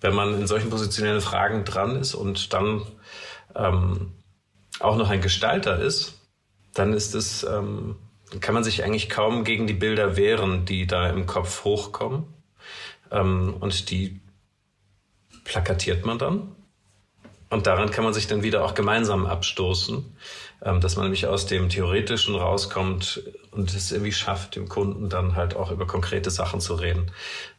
wenn 0.02 0.16
man 0.16 0.40
in 0.40 0.48
solchen 0.48 0.70
positionellen 0.70 1.22
Fragen 1.22 1.64
dran 1.64 1.96
ist 1.96 2.16
und 2.16 2.54
dann 2.54 2.82
ähm, 3.56 4.14
auch 4.80 4.96
noch 4.98 5.10
ein 5.10 5.22
Gestalter 5.22 5.80
ist, 5.80 6.20
dann 6.74 6.94
ist 6.94 7.16
es, 7.16 7.44
ähm, 7.44 7.98
kann 8.40 8.54
man 8.54 8.64
sich 8.64 8.84
eigentlich 8.84 9.10
kaum 9.10 9.44
gegen 9.44 9.68
die 9.68 9.74
Bilder 9.74 10.16
wehren, 10.16 10.66
die 10.66 10.88
da 10.88 11.10
im 11.10 11.26
Kopf 11.26 11.64
hochkommen. 11.64 12.26
Ähm, 13.12 13.56
und 13.60 13.90
die 13.92 14.22
plakatiert 15.44 16.06
man 16.06 16.18
dann. 16.18 16.56
Und 17.52 17.68
daran 17.68 17.92
kann 17.92 18.06
man 18.06 18.14
sich 18.14 18.28
dann 18.28 18.44
wieder 18.44 18.64
auch 18.64 18.76
gemeinsam 18.76 19.26
abstoßen, 19.26 20.16
ähm, 20.64 20.80
dass 20.80 20.96
man 20.96 21.06
nämlich 21.06 21.28
aus 21.28 21.46
dem 21.46 21.68
Theoretischen 21.68 22.34
rauskommt 22.34 23.24
und 23.52 23.76
es 23.76 23.92
irgendwie 23.92 24.14
schafft, 24.14 24.56
dem 24.56 24.70
Kunden 24.70 25.10
dann 25.10 25.36
halt 25.36 25.56
auch 25.58 25.70
über 25.70 25.86
konkrete 25.86 26.32
Sachen 26.32 26.62
zu 26.62 26.76
reden. 26.76 27.12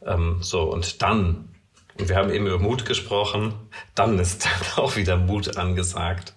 Ähm, 0.05 0.39
so, 0.41 0.63
und 0.63 1.03
dann, 1.03 1.51
und 1.99 2.09
wir 2.09 2.17
haben 2.17 2.33
eben 2.33 2.47
über 2.47 2.59
Mut 2.59 2.87
gesprochen, 2.87 3.53
dann 3.95 4.19
ist 4.19 4.47
dann 4.77 4.83
auch 4.85 4.97
wieder 4.97 5.19
Mut 5.19 5.59
angesagt. 5.59 6.33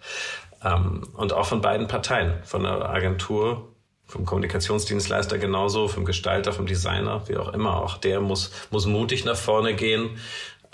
Ähm, 0.62 1.08
und 1.14 1.32
auch 1.32 1.46
von 1.46 1.62
beiden 1.62 1.88
Parteien, 1.88 2.44
von 2.44 2.64
der 2.64 2.90
Agentur, 2.90 3.70
vom 4.06 4.26
Kommunikationsdienstleister 4.26 5.38
genauso, 5.38 5.88
vom 5.88 6.04
Gestalter, 6.04 6.52
vom 6.52 6.66
Designer, 6.68 7.24
wie 7.28 7.38
auch 7.38 7.54
immer. 7.54 7.82
Auch 7.82 7.98
der 7.98 8.20
muss, 8.20 8.52
muss 8.70 8.86
mutig 8.86 9.26
nach 9.26 9.38
vorne 9.38 9.76
gehen 9.76 10.20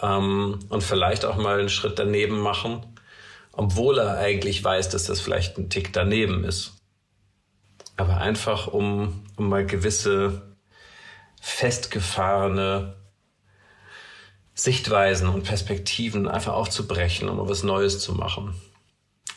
ähm, 0.02 0.60
und 0.70 0.84
vielleicht 0.84 1.26
auch 1.26 1.38
mal 1.38 1.60
einen 1.60 1.70
Schritt 1.70 2.00
daneben 2.00 2.40
machen, 2.40 2.86
obwohl 3.52 4.00
er 4.00 4.18
eigentlich 4.18 4.64
weiß, 4.64 4.90
dass 4.90 5.06
das 5.06 5.20
vielleicht 5.20 5.58
ein 5.58 5.70
Tick 5.70 5.94
daneben 5.94 6.44
ist. 6.44 6.74
Aber 7.98 8.18
einfach, 8.18 8.68
um, 8.68 9.26
um 9.36 9.50
mal 9.50 9.66
gewisse 9.66 10.56
festgefahrene 11.42 12.96
Sichtweisen 14.54 15.28
und 15.28 15.44
Perspektiven 15.44 16.28
einfach 16.28 16.54
aufzubrechen, 16.54 17.30
um 17.30 17.50
was 17.50 17.64
Neues 17.64 18.00
zu 18.00 18.14
machen. 18.14 18.54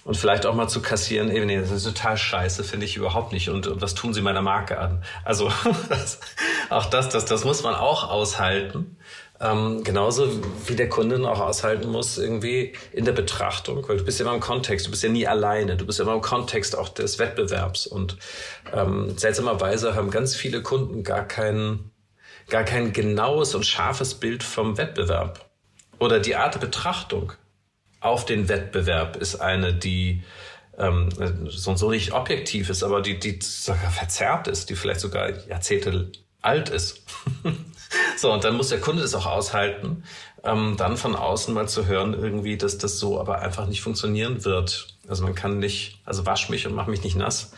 Und 0.04 0.18
vielleicht 0.18 0.44
auch 0.44 0.54
mal 0.54 0.68
zu 0.68 0.82
kassieren, 0.82 1.30
ey, 1.30 1.44
nee, 1.46 1.58
das 1.58 1.70
ist 1.70 1.84
total 1.84 2.18
scheiße, 2.18 2.62
finde 2.62 2.84
ich 2.84 2.96
überhaupt 2.96 3.32
nicht. 3.32 3.48
Und, 3.48 3.66
und 3.66 3.80
was 3.80 3.94
tun 3.94 4.12
sie 4.12 4.20
meiner 4.20 4.42
Marke 4.42 4.78
an? 4.78 5.02
Also 5.24 5.50
das, 5.88 6.20
auch 6.74 6.86
das, 6.86 7.08
das, 7.08 7.24
das 7.24 7.44
muss 7.44 7.62
man 7.62 7.74
auch 7.74 8.08
aushalten. 8.10 8.96
Ähm, 9.40 9.82
genauso 9.82 10.28
wie 10.66 10.76
der 10.76 10.88
Kunde 10.88 11.16
auch 11.28 11.40
aushalten 11.40 11.90
muss, 11.90 12.18
irgendwie 12.18 12.72
in 12.92 13.04
der 13.04 13.12
Betrachtung, 13.12 13.86
weil 13.88 13.96
du 13.96 14.04
bist 14.04 14.20
ja 14.20 14.26
immer 14.26 14.34
im 14.34 14.40
Kontext, 14.40 14.86
du 14.86 14.90
bist 14.90 15.02
ja 15.02 15.08
nie 15.08 15.26
alleine, 15.26 15.76
du 15.76 15.84
bist 15.84 15.98
ja 15.98 16.04
immer 16.04 16.14
im 16.14 16.20
Kontext 16.20 16.78
auch 16.78 16.88
des 16.88 17.18
Wettbewerbs. 17.18 17.86
Und 17.86 18.16
ähm, 18.72 19.18
seltsamerweise 19.18 19.94
haben 19.96 20.10
ganz 20.10 20.36
viele 20.36 20.62
Kunden 20.62 21.02
gar 21.02 21.26
kein, 21.26 21.90
gar 22.48 22.64
kein 22.64 22.92
genaues 22.92 23.54
und 23.54 23.66
scharfes 23.66 24.14
Bild 24.14 24.42
vom 24.42 24.78
Wettbewerb. 24.78 25.50
Oder 25.98 26.20
die 26.20 26.36
Art 26.36 26.54
der 26.54 26.60
Betrachtung 26.60 27.32
auf 28.00 28.24
den 28.24 28.48
Wettbewerb 28.48 29.16
ist 29.16 29.36
eine, 29.36 29.74
die 29.74 30.22
ähm, 30.78 31.08
so 31.48 31.74
so 31.74 31.90
nicht 31.90 32.12
objektiv 32.12 32.70
ist, 32.70 32.82
aber 32.82 33.00
die, 33.00 33.18
die 33.18 33.38
sogar 33.40 33.90
verzerrt 33.90 34.48
ist, 34.48 34.70
die 34.70 34.76
vielleicht 34.76 35.00
sogar 35.00 35.30
Jahrzehnte 35.48 36.10
alt 36.44 36.68
ist. 36.68 37.02
so, 38.16 38.32
und 38.32 38.44
dann 38.44 38.56
muss 38.56 38.68
der 38.68 38.80
Kunde 38.80 39.02
das 39.02 39.14
auch 39.14 39.26
aushalten, 39.26 40.04
ähm, 40.42 40.76
dann 40.76 40.96
von 40.96 41.16
außen 41.16 41.54
mal 41.54 41.68
zu 41.68 41.86
hören, 41.86 42.14
irgendwie, 42.14 42.56
dass 42.56 42.78
das 42.78 42.98
so 42.98 43.18
aber 43.20 43.40
einfach 43.40 43.66
nicht 43.66 43.82
funktionieren 43.82 44.44
wird. 44.44 44.88
Also 45.08 45.24
man 45.24 45.34
kann 45.34 45.58
nicht, 45.58 46.00
also 46.04 46.26
wasch 46.26 46.48
mich 46.48 46.66
und 46.66 46.74
mach 46.74 46.86
mich 46.86 47.02
nicht 47.02 47.16
nass. 47.16 47.52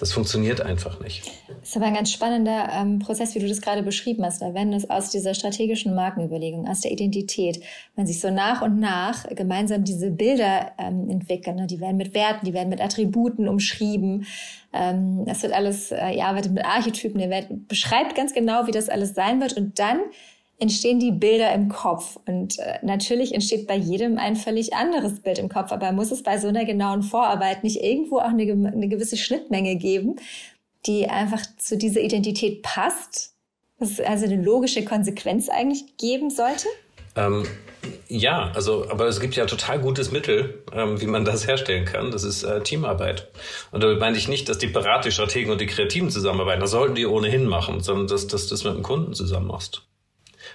Das 0.00 0.12
funktioniert 0.12 0.62
einfach 0.62 0.98
nicht. 1.00 1.30
Das 1.46 1.68
ist 1.68 1.76
aber 1.76 1.84
ein 1.84 1.94
ganz 1.94 2.10
spannender 2.10 2.70
ähm, 2.72 3.00
Prozess, 3.00 3.34
wie 3.34 3.38
du 3.38 3.46
das 3.46 3.60
gerade 3.60 3.82
beschrieben 3.82 4.24
hast. 4.24 4.40
Wenn 4.40 4.72
es 4.72 4.88
aus 4.88 5.10
dieser 5.10 5.34
strategischen 5.34 5.94
Markenüberlegung, 5.94 6.66
aus 6.66 6.80
der 6.80 6.90
Identität, 6.90 7.62
wenn 7.96 8.06
sich 8.06 8.18
so 8.18 8.30
nach 8.30 8.62
und 8.62 8.80
nach 8.80 9.28
gemeinsam 9.28 9.84
diese 9.84 10.10
Bilder 10.10 10.72
ähm, 10.78 11.10
entwickeln, 11.10 11.56
ne? 11.56 11.66
die 11.66 11.80
werden 11.80 11.98
mit 11.98 12.14
Werten, 12.14 12.46
die 12.46 12.54
werden 12.54 12.70
mit 12.70 12.80
Attributen 12.80 13.46
umschrieben. 13.46 14.26
Ähm, 14.72 15.26
das 15.26 15.42
wird 15.42 15.52
alles, 15.52 15.92
äh, 15.92 16.12
ihr 16.12 16.24
arbeitet 16.24 16.52
mit 16.52 16.64
Archetypen, 16.64 17.20
ihr 17.20 17.28
werdet, 17.28 17.68
beschreibt 17.68 18.14
ganz 18.14 18.32
genau, 18.32 18.66
wie 18.66 18.72
das 18.72 18.88
alles 18.88 19.14
sein 19.14 19.38
wird. 19.42 19.52
Und 19.52 19.78
dann 19.78 20.00
entstehen 20.60 21.00
die 21.00 21.10
Bilder 21.10 21.52
im 21.54 21.68
Kopf. 21.68 22.18
Und 22.26 22.58
äh, 22.58 22.78
natürlich 22.82 23.34
entsteht 23.34 23.66
bei 23.66 23.76
jedem 23.76 24.18
ein 24.18 24.36
völlig 24.36 24.74
anderes 24.74 25.20
Bild 25.20 25.38
im 25.38 25.48
Kopf. 25.48 25.72
Aber 25.72 25.90
muss 25.92 26.12
es 26.12 26.22
bei 26.22 26.38
so 26.38 26.48
einer 26.48 26.64
genauen 26.64 27.02
Vorarbeit 27.02 27.64
nicht 27.64 27.82
irgendwo 27.82 28.18
auch 28.18 28.28
eine, 28.28 28.42
eine 28.42 28.88
gewisse 28.88 29.16
Schnittmenge 29.16 29.76
geben, 29.76 30.16
die 30.86 31.08
einfach 31.08 31.42
zu 31.58 31.76
dieser 31.76 32.00
Identität 32.00 32.62
passt? 32.62 33.34
Ist 33.80 34.00
also 34.02 34.26
eine 34.26 34.42
logische 34.42 34.84
Konsequenz 34.84 35.48
eigentlich 35.48 35.96
geben 35.96 36.28
sollte? 36.28 36.68
Ähm, 37.16 37.46
ja, 38.08 38.52
also, 38.54 38.88
aber 38.90 39.06
es 39.06 39.20
gibt 39.20 39.36
ja 39.36 39.46
total 39.46 39.80
gutes 39.80 40.12
Mittel, 40.12 40.62
ähm, 40.74 41.00
wie 41.00 41.06
man 41.06 41.24
das 41.24 41.46
herstellen 41.46 41.86
kann. 41.86 42.10
Das 42.10 42.22
ist 42.22 42.42
äh, 42.42 42.60
Teamarbeit. 42.60 43.28
Und 43.72 43.82
damit 43.82 43.98
meine 43.98 44.18
ich 44.18 44.28
nicht, 44.28 44.50
dass 44.50 44.58
die 44.58 44.66
Berater, 44.66 45.08
die 45.08 45.12
Strategen 45.12 45.50
und 45.50 45.62
die 45.62 45.66
Kreativen 45.66 46.10
zusammenarbeiten. 46.10 46.60
Das 46.60 46.72
sollten 46.72 46.94
die 46.94 47.06
ohnehin 47.06 47.46
machen, 47.46 47.80
sondern 47.80 48.06
dass, 48.06 48.26
dass 48.26 48.46
du 48.46 48.50
das 48.50 48.64
mit 48.64 48.74
dem 48.74 48.82
Kunden 48.82 49.14
zusammen 49.14 49.46
machst 49.46 49.82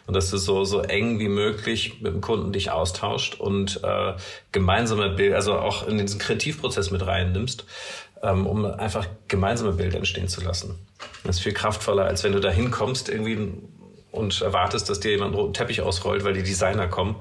und 0.08 0.16
dass 0.16 0.30
du 0.30 0.38
so, 0.38 0.64
so 0.64 0.82
eng 0.82 1.20
wie 1.20 1.30
möglich 1.30 2.02
mit 2.02 2.14
dem 2.14 2.22
Kunden 2.22 2.52
dich 2.54 2.72
austauscht 2.72 3.40
und 3.40 3.82
äh, 3.84 4.14
gemeinsame 4.52 5.10
Bilder, 5.10 5.36
also 5.36 5.54
auch 5.54 5.88
in 5.88 5.98
diesen 5.98 6.20
Kreativprozess 6.20 6.92
mit 6.92 7.06
reinnimmst, 7.06 7.66
ähm, 8.22 8.46
um 8.48 8.66
einfach 8.66 9.08
gemeinsame 9.28 9.74
Bilder 9.74 9.98
entstehen 9.98 10.28
zu 10.28 10.42
lassen. 10.42 10.80
Das 11.24 11.38
ist 11.38 11.42
viel 11.44 11.54
kraftvoller, 11.54 12.06
als 12.06 12.24
wenn 12.24 12.34
du 12.34 12.40
da 12.40 12.50
hinkommst 12.50 13.10
irgendwie 13.10 13.54
und 14.16 14.42
erwartest, 14.42 14.90
dass 14.90 15.00
dir 15.00 15.12
jemand 15.12 15.34
einen 15.34 15.42
roten 15.42 15.54
Teppich 15.54 15.82
ausrollt, 15.82 16.24
weil 16.24 16.34
die 16.34 16.44
Designer 16.44 16.88
kommen, 16.88 17.18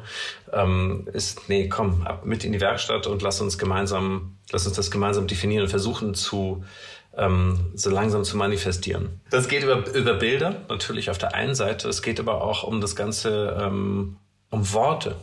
ähm, 0.52 1.08
ist, 1.12 1.48
nee, 1.48 1.68
komm, 1.68 2.02
ab 2.02 2.24
mit 2.24 2.44
in 2.44 2.52
die 2.52 2.60
Werkstatt 2.60 3.06
und 3.06 3.20
lass 3.22 3.40
uns 3.40 3.58
gemeinsam, 3.58 4.36
lass 4.52 4.66
uns 4.66 4.76
das 4.76 4.90
gemeinsam 4.90 5.26
definieren 5.26 5.64
und 5.64 5.70
versuchen 5.70 6.14
zu 6.14 6.64
ähm, 7.16 7.73
so 7.75 7.90
langsam 7.90 8.25
zu 8.25 8.37
manifestieren. 8.37 9.21
Das 9.30 9.49
geht 9.49 9.62
über, 9.62 9.87
über 9.94 10.14
Bilder, 10.14 10.56
natürlich 10.68 11.11
auf 11.11 11.18
der 11.18 11.35
einen 11.35 11.54
Seite. 11.54 11.88
Es 11.88 12.02
geht 12.02 12.21
aber 12.21 12.42
auch 12.42 12.64
um 12.64 12.80
das 12.80 12.97
Ganze, 12.97 13.56
ähm, 13.61 14.16
um 14.50 14.73
Worte. 14.73 15.16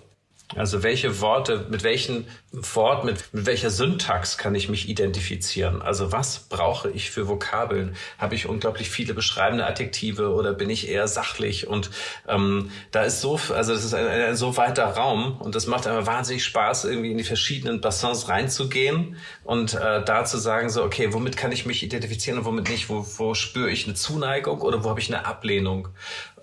Also 0.55 0.83
welche 0.83 1.21
Worte, 1.21 1.65
mit 1.69 1.83
welchen 1.83 2.27
Wort, 2.51 3.05
mit, 3.05 3.33
mit 3.33 3.45
welcher 3.45 3.69
Syntax 3.69 4.37
kann 4.37 4.53
ich 4.55 4.67
mich 4.67 4.89
identifizieren? 4.89 5.81
Also 5.81 6.11
was 6.11 6.39
brauche 6.49 6.89
ich 6.89 7.11
für 7.11 7.27
Vokabeln? 7.27 7.95
Habe 8.17 8.35
ich 8.35 8.47
unglaublich 8.47 8.89
viele 8.89 9.13
beschreibende 9.13 9.65
Adjektive 9.65 10.33
oder 10.33 10.53
bin 10.53 10.69
ich 10.69 10.89
eher 10.89 11.07
sachlich? 11.07 11.67
Und 11.67 11.89
ähm, 12.27 12.71
da 12.91 13.03
ist 13.03 13.21
so, 13.21 13.39
also 13.55 13.73
das 13.73 13.85
ist 13.85 13.93
ein, 13.93 14.05
ein 14.05 14.35
so 14.35 14.57
weiter 14.57 14.85
Raum 14.85 15.37
und 15.39 15.55
das 15.55 15.67
macht 15.67 15.87
einfach 15.87 16.05
wahnsinnig 16.05 16.43
Spaß, 16.43 16.85
irgendwie 16.85 17.11
in 17.11 17.17
die 17.17 17.23
verschiedenen 17.23 17.79
Bassins 17.79 18.27
reinzugehen 18.27 19.15
und 19.43 19.73
äh, 19.73 20.03
da 20.03 20.25
zu 20.25 20.37
sagen, 20.37 20.69
so, 20.69 20.83
okay, 20.83 21.13
womit 21.13 21.37
kann 21.37 21.51
ich 21.51 21.65
mich 21.65 21.83
identifizieren 21.83 22.39
und 22.39 22.45
womit 22.45 22.69
nicht? 22.69 22.89
Wo, 22.89 23.05
wo 23.17 23.33
spüre 23.33 23.69
ich 23.69 23.85
eine 23.85 23.95
Zuneigung 23.95 24.61
oder 24.61 24.83
wo 24.83 24.89
habe 24.89 24.99
ich 24.99 25.13
eine 25.13 25.25
Ablehnung? 25.25 25.87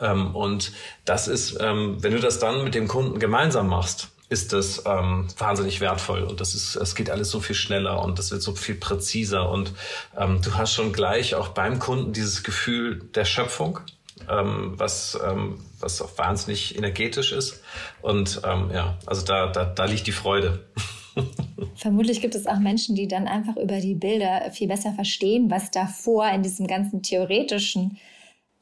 Ähm, 0.01 0.35
und 0.35 0.73
das 1.05 1.29
ist, 1.29 1.59
ähm, 1.61 1.97
wenn 2.01 2.13
du 2.13 2.21
das 2.21 2.39
dann 2.39 2.65
mit 2.65 2.75
dem 2.75 2.89
Kunden 2.89 3.19
gemeinsam 3.19 3.69
machst, 3.69 4.09
ist 4.29 4.53
das 4.53 4.83
ähm, 4.87 5.27
wahnsinnig 5.39 5.81
wertvoll. 5.81 6.23
Und 6.23 6.41
das 6.41 6.55
ist, 6.55 6.77
es 6.77 6.95
geht 6.95 7.11
alles 7.11 7.31
so 7.31 7.41
viel 7.41 7.57
schneller 7.57 8.03
und 8.03 8.19
das 8.19 8.31
wird 8.31 8.43
so 8.43 8.55
viel 8.55 8.75
präziser. 8.75 9.51
Und 9.51 9.73
ähm, 10.17 10.41
du 10.43 10.55
hast 10.55 10.75
schon 10.75 10.93
gleich 10.93 11.35
auch 11.35 11.49
beim 11.49 11.79
Kunden 11.79 12.13
dieses 12.13 12.43
Gefühl 12.43 13.09
der 13.15 13.25
Schöpfung, 13.25 13.81
ähm, 14.29 14.75
was, 14.77 15.19
ähm, 15.27 15.61
was 15.81 16.03
auch 16.03 16.17
wahnsinnig 16.19 16.77
energetisch 16.77 17.33
ist. 17.33 17.63
Und 18.03 18.43
ähm, 18.45 18.71
ja, 18.73 18.99
also 19.07 19.25
da, 19.25 19.47
da, 19.47 19.65
da 19.65 19.85
liegt 19.87 20.07
die 20.07 20.13
Freude. 20.13 20.67
Vermutlich 21.75 22.21
gibt 22.21 22.35
es 22.35 22.47
auch 22.47 22.59
Menschen, 22.59 22.95
die 22.97 23.09
dann 23.09 23.27
einfach 23.27 23.57
über 23.57 23.81
die 23.81 23.95
Bilder 23.95 24.51
viel 24.53 24.69
besser 24.69 24.93
verstehen, 24.93 25.51
was 25.51 25.71
davor 25.71 26.29
in 26.31 26.43
diesem 26.43 26.67
ganzen 26.67 27.03
theoretischen 27.03 27.99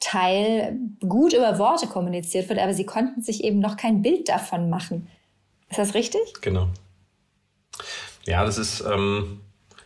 Teil 0.01 0.79
gut 1.01 1.33
über 1.33 1.59
Worte 1.59 1.87
kommuniziert 1.87 2.49
wird, 2.49 2.59
aber 2.59 2.75
sie 2.75 2.87
konnten 2.87 3.23
sich 3.23 3.43
eben 3.45 3.61
noch 3.61 3.77
kein 3.77 4.03
Bild 4.03 4.29
davon 4.29 4.71
machen. 4.71 5.09
Ist 5.69 5.79
das 5.79 5.95
richtig? 5.95 6.21
Genau. 6.43 6.69
Ja, 8.25 8.45
das 8.45 8.59
ist, 8.59 8.81
ähm, 8.81 9.41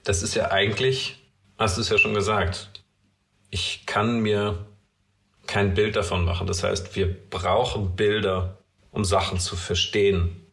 das 0.05 0.23
ist 0.23 0.35
ja 0.35 0.51
eigentlich, 0.51 1.19
hast 1.59 1.77
du 1.77 1.83
es 1.83 1.89
ja 1.89 1.99
schon 1.99 2.15
gesagt, 2.15 2.71
ich 3.51 3.85
kann 3.87 4.21
mir 4.21 4.67
kein 5.47 5.75
Bild 5.75 5.97
davon 5.97 6.25
machen. 6.25 6.47
Das 6.47 6.63
heißt, 6.63 6.95
wir 6.97 7.13
brauchen 7.29 7.97
Bilder, 7.97 8.59
um 8.93 9.05
Sachen 9.05 9.41
zu 9.41 9.57
verstehen. 9.57 10.47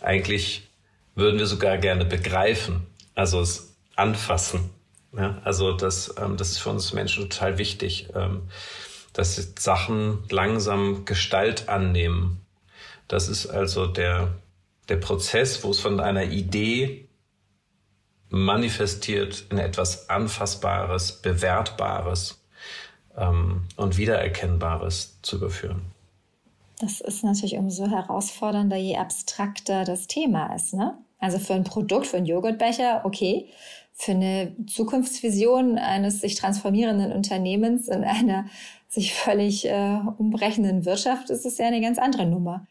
Eigentlich 0.00 0.68
würden 1.14 1.38
wir 1.38 1.46
sogar 1.46 1.78
gerne 1.78 2.04
begreifen, 2.04 2.86
also 3.14 3.40
es 3.40 3.76
anfassen. 3.96 4.70
Ja, 5.16 5.40
also 5.44 5.72
das, 5.72 6.14
ähm, 6.18 6.36
das 6.36 6.50
ist 6.50 6.58
für 6.58 6.70
uns 6.70 6.92
Menschen 6.92 7.28
total 7.28 7.58
wichtig. 7.58 8.08
Ähm, 8.14 8.48
dass 9.14 9.52
Sachen 9.58 10.24
langsam 10.28 11.06
Gestalt 11.06 11.68
annehmen. 11.70 12.44
Das 13.08 13.28
ist 13.28 13.46
also 13.46 13.86
der, 13.86 14.34
der 14.88 14.96
Prozess, 14.96 15.64
wo 15.64 15.70
es 15.70 15.80
von 15.80 16.00
einer 16.00 16.24
Idee 16.24 17.08
manifestiert 18.28 19.46
in 19.50 19.58
etwas 19.58 20.10
Anfassbares, 20.10 21.22
Bewertbares 21.22 22.42
ähm, 23.16 23.62
und 23.76 23.96
Wiedererkennbares 23.96 25.20
zu 25.22 25.36
überführen. 25.36 25.82
Das 26.80 27.00
ist 27.00 27.22
natürlich 27.22 27.54
umso 27.54 27.86
herausfordernder, 27.86 28.76
je 28.76 28.96
abstrakter 28.96 29.84
das 29.84 30.08
Thema 30.08 30.52
ist. 30.56 30.74
Ne? 30.74 30.98
Also 31.20 31.38
für 31.38 31.54
ein 31.54 31.62
Produkt, 31.62 32.08
für 32.08 32.16
einen 32.16 32.26
Joghurtbecher, 32.26 33.02
okay. 33.04 33.48
Für 33.96 34.12
eine 34.12 34.54
Zukunftsvision 34.66 35.78
eines 35.78 36.20
sich 36.20 36.34
transformierenden 36.34 37.12
Unternehmens 37.12 37.88
in 37.88 38.04
einer 38.04 38.46
sich 38.88 39.14
völlig 39.14 39.66
äh, 39.66 39.98
umbrechenden 40.18 40.84
Wirtschaft 40.84 41.30
ist 41.30 41.46
es 41.46 41.58
ja 41.58 41.66
eine 41.66 41.80
ganz 41.80 41.98
andere 41.98 42.26
Nummer. 42.26 42.66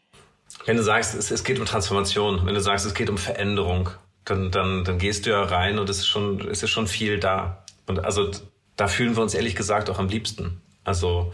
Wenn 0.66 0.76
du 0.76 0.82
sagst, 0.82 1.14
es, 1.14 1.30
es 1.30 1.44
geht 1.44 1.58
um 1.58 1.66
Transformation, 1.66 2.46
wenn 2.46 2.54
du 2.54 2.60
sagst, 2.60 2.86
es 2.86 2.94
geht 2.94 3.10
um 3.10 3.18
Veränderung, 3.18 3.90
dann, 4.24 4.50
dann, 4.50 4.84
dann 4.84 4.98
gehst 4.98 5.26
du 5.26 5.30
ja 5.30 5.42
rein 5.42 5.78
und 5.78 5.88
es 5.88 5.98
ist 5.98 6.06
schon, 6.06 6.40
es 6.48 6.62
ist 6.62 6.70
schon 6.70 6.86
viel 6.86 7.18
da. 7.18 7.64
Und 7.86 8.04
also 8.04 8.30
da 8.76 8.88
fühlen 8.88 9.16
wir 9.16 9.22
uns 9.22 9.34
ehrlich 9.34 9.56
gesagt 9.56 9.90
auch 9.90 9.98
am 9.98 10.08
liebsten. 10.08 10.60
Also 10.84 11.32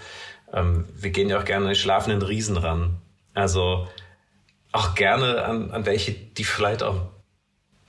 ähm, 0.52 0.86
wir 0.96 1.10
gehen 1.10 1.28
ja 1.28 1.38
auch 1.38 1.44
gerne 1.44 1.66
an 1.66 1.72
die 1.72 1.78
schlafenden 1.78 2.22
Riesen 2.22 2.56
ran. 2.56 2.96
Also 3.34 3.86
auch 4.72 4.94
gerne 4.94 5.44
an, 5.44 5.70
an 5.70 5.86
welche, 5.86 6.12
die 6.12 6.44
vielleicht 6.44 6.82
auch 6.82 6.96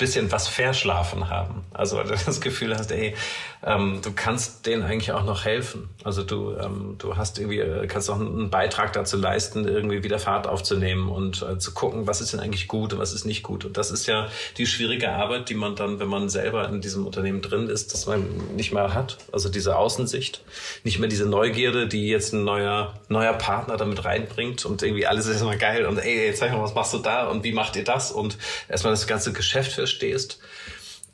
bisschen 0.01 0.31
was 0.31 0.47
verschlafen 0.47 1.29
haben. 1.29 1.63
Also 1.73 1.97
weil 2.01 2.05
du 2.05 2.15
das 2.25 2.41
Gefühl 2.41 2.75
hast, 2.75 2.91
ey, 2.91 3.15
ähm, 3.63 3.99
du 4.03 4.11
kannst 4.11 4.65
denen 4.65 4.81
eigentlich 4.81 5.11
auch 5.11 5.23
noch 5.23 5.45
helfen. 5.45 5.89
Also 6.03 6.23
du, 6.23 6.55
ähm, 6.57 6.95
du 6.97 7.15
hast 7.15 7.37
irgendwie, 7.37 7.59
äh, 7.59 7.85
kannst 7.85 8.09
auch 8.09 8.19
einen 8.19 8.49
Beitrag 8.49 8.93
dazu 8.93 9.17
leisten, 9.17 9.67
irgendwie 9.67 10.03
wieder 10.03 10.17
Fahrt 10.17 10.47
aufzunehmen 10.47 11.09
und 11.09 11.43
äh, 11.43 11.59
zu 11.59 11.73
gucken, 11.73 12.07
was 12.07 12.21
ist 12.21 12.33
denn 12.33 12.39
eigentlich 12.39 12.67
gut 12.67 12.93
und 12.93 12.99
was 12.99 13.13
ist 13.13 13.25
nicht 13.25 13.43
gut. 13.43 13.63
Und 13.63 13.77
das 13.77 13.91
ist 13.91 14.07
ja 14.07 14.27
die 14.57 14.65
schwierige 14.65 15.11
Arbeit, 15.11 15.49
die 15.49 15.53
man 15.53 15.75
dann, 15.75 15.99
wenn 15.99 16.07
man 16.07 16.27
selber 16.29 16.67
in 16.69 16.81
diesem 16.81 17.05
Unternehmen 17.05 17.43
drin 17.43 17.69
ist, 17.69 17.93
dass 17.93 18.07
man 18.07 18.25
nicht 18.55 18.73
mehr 18.73 18.95
hat. 18.95 19.19
Also 19.31 19.49
diese 19.49 19.77
Außensicht, 19.77 20.43
nicht 20.83 20.97
mehr 20.97 21.09
diese 21.09 21.27
Neugierde, 21.27 21.87
die 21.87 22.07
jetzt 22.07 22.33
ein 22.33 22.43
neuer, 22.43 22.95
neuer 23.09 23.33
Partner 23.33 23.77
damit 23.77 24.03
reinbringt 24.03 24.65
und 24.65 24.81
irgendwie 24.81 25.05
alles 25.05 25.27
ist 25.27 25.41
immer 25.41 25.55
geil 25.55 25.85
und 25.85 25.99
ey, 25.99 26.33
zeig 26.33 26.51
mal, 26.51 26.63
was 26.63 26.73
machst 26.73 26.93
du 26.93 26.97
da 26.97 27.27
und 27.27 27.43
wie 27.43 27.53
macht 27.53 27.75
ihr 27.75 27.83
das 27.83 28.11
und 28.11 28.39
erstmal 28.67 28.93
das 28.93 29.05
ganze 29.05 29.33
Geschäft 29.33 29.77
verstehst 29.91 30.39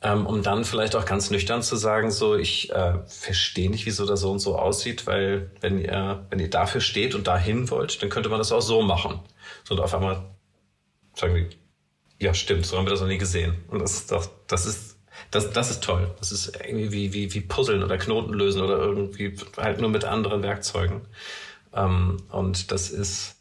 ähm, 0.00 0.26
um 0.26 0.42
dann 0.42 0.64
vielleicht 0.64 0.94
auch 0.94 1.04
ganz 1.04 1.30
nüchtern 1.30 1.62
zu 1.62 1.76
sagen, 1.76 2.10
so 2.10 2.36
ich 2.36 2.70
äh, 2.70 2.98
verstehe 3.06 3.70
nicht, 3.70 3.84
wieso 3.86 4.06
das 4.06 4.20
so 4.20 4.30
und 4.30 4.38
so 4.38 4.56
aussieht, 4.56 5.06
weil 5.06 5.50
wenn 5.60 5.80
ihr, 5.80 6.24
wenn 6.30 6.38
ihr 6.38 6.50
dafür 6.50 6.80
steht 6.80 7.14
und 7.14 7.26
dahin 7.26 7.68
wollt, 7.70 8.00
dann 8.00 8.08
könnte 8.08 8.28
man 8.28 8.38
das 8.38 8.52
auch 8.52 8.60
so 8.60 8.82
machen. 8.82 9.20
So 9.64 9.74
und 9.74 9.80
auf 9.80 9.94
einmal 9.94 10.24
sagen 11.14 11.34
die, 11.34 12.24
ja 12.24 12.32
stimmt, 12.32 12.64
so 12.64 12.78
haben 12.78 12.86
wir 12.86 12.90
das 12.90 13.00
noch 13.00 13.08
nie 13.08 13.18
gesehen. 13.18 13.64
Und 13.68 13.80
das 13.80 13.94
ist 13.94 14.12
doch, 14.12 14.28
das 14.46 14.66
ist 14.66 14.96
das, 15.32 15.50
das 15.50 15.70
ist 15.70 15.82
toll. 15.82 16.14
Das 16.20 16.30
ist 16.30 16.56
irgendwie 16.64 16.92
wie, 16.92 17.12
wie, 17.12 17.34
wie 17.34 17.40
Puzzeln 17.40 17.82
oder 17.82 17.98
Knoten 17.98 18.32
lösen 18.32 18.62
oder 18.62 18.78
irgendwie 18.78 19.36
halt 19.56 19.80
nur 19.80 19.90
mit 19.90 20.04
anderen 20.04 20.44
Werkzeugen. 20.44 21.00
Ähm, 21.74 22.18
und 22.30 22.70
das 22.70 22.90
ist 22.90 23.34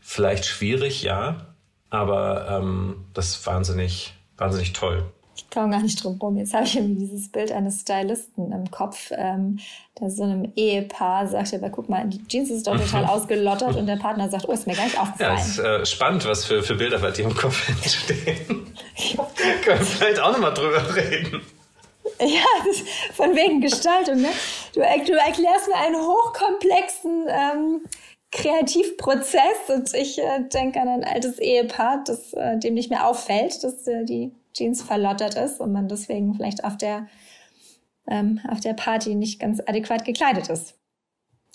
vielleicht 0.00 0.46
schwierig, 0.46 1.02
ja, 1.02 1.54
aber 1.90 2.48
ähm, 2.50 3.06
das 3.14 3.30
ist 3.30 3.46
wahnsinnig, 3.46 4.14
wahnsinnig 4.36 4.72
toll. 4.72 5.04
Ich 5.38 5.48
komme 5.50 5.70
gar 5.70 5.80
nicht 5.80 6.02
drum 6.02 6.18
rum. 6.20 6.36
Jetzt 6.36 6.52
habe 6.52 6.64
ich 6.64 6.76
irgendwie 6.76 7.06
dieses 7.06 7.30
Bild 7.30 7.52
eines 7.52 7.82
Stylisten 7.82 8.50
im 8.50 8.70
Kopf, 8.72 9.12
ähm, 9.12 9.60
der 10.00 10.10
so 10.10 10.24
einem 10.24 10.52
Ehepaar 10.56 11.28
sagt, 11.28 11.54
aber 11.54 11.70
guck 11.70 11.88
mal, 11.88 12.04
die 12.08 12.26
Jeans 12.26 12.50
ist 12.50 12.66
doch 12.66 12.76
total 12.80 13.04
ausgelottert 13.04 13.76
und 13.76 13.86
der 13.86 13.96
Partner 13.96 14.28
sagt, 14.28 14.48
oh, 14.48 14.52
ist 14.52 14.66
mir 14.66 14.74
gar 14.74 14.84
nicht 14.84 15.00
aufgefallen. 15.00 15.38
Ja, 15.38 15.42
ist 15.42 15.58
äh, 15.58 15.86
spannend, 15.86 16.26
was 16.26 16.44
für, 16.44 16.62
für 16.64 16.74
Bilder 16.74 16.98
bei 16.98 17.12
dir 17.12 17.24
im 17.24 17.36
Kopf 17.36 17.68
entstehen. 17.68 18.36
Können 19.64 19.78
wir 19.78 19.86
vielleicht 19.86 20.20
auch 20.20 20.32
nochmal 20.32 20.54
drüber 20.54 20.96
reden. 20.96 21.40
Ja, 22.20 22.72
von 23.14 23.36
wegen 23.36 23.60
Gestaltung. 23.60 24.20
Ne? 24.20 24.28
Du, 24.74 24.80
du 24.80 25.12
erklärst 25.12 25.68
mir 25.68 25.76
einen 25.76 25.96
hochkomplexen 25.96 27.26
ähm, 27.28 27.80
Kreativprozess 28.30 29.70
und 29.74 29.94
ich 29.94 30.18
äh, 30.18 30.40
denke 30.52 30.80
an 30.80 30.88
ein 30.88 31.04
altes 31.04 31.38
Ehepaar, 31.38 32.02
das 32.06 32.32
äh, 32.34 32.58
dem 32.58 32.74
nicht 32.74 32.90
mehr 32.90 33.06
auffällt, 33.06 33.64
dass 33.64 33.86
äh, 33.86 34.04
die 34.04 34.32
Jeans 34.52 34.82
verlottert 34.82 35.34
ist 35.34 35.60
und 35.60 35.72
man 35.72 35.88
deswegen 35.88 36.34
vielleicht 36.34 36.64
auf 36.64 36.76
der, 36.76 37.08
ähm, 38.06 38.40
auf 38.48 38.60
der 38.60 38.74
Party 38.74 39.14
nicht 39.14 39.40
ganz 39.40 39.60
adäquat 39.66 40.04
gekleidet 40.04 40.48
ist. 40.48 40.74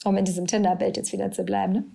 Um 0.03 0.17
in 0.17 0.25
diesem 0.25 0.47
Tinder-Bild 0.47 0.97
jetzt 0.97 1.13
wieder 1.13 1.31
zu 1.31 1.43
bleiben. 1.43 1.73
Ne? 1.73 1.85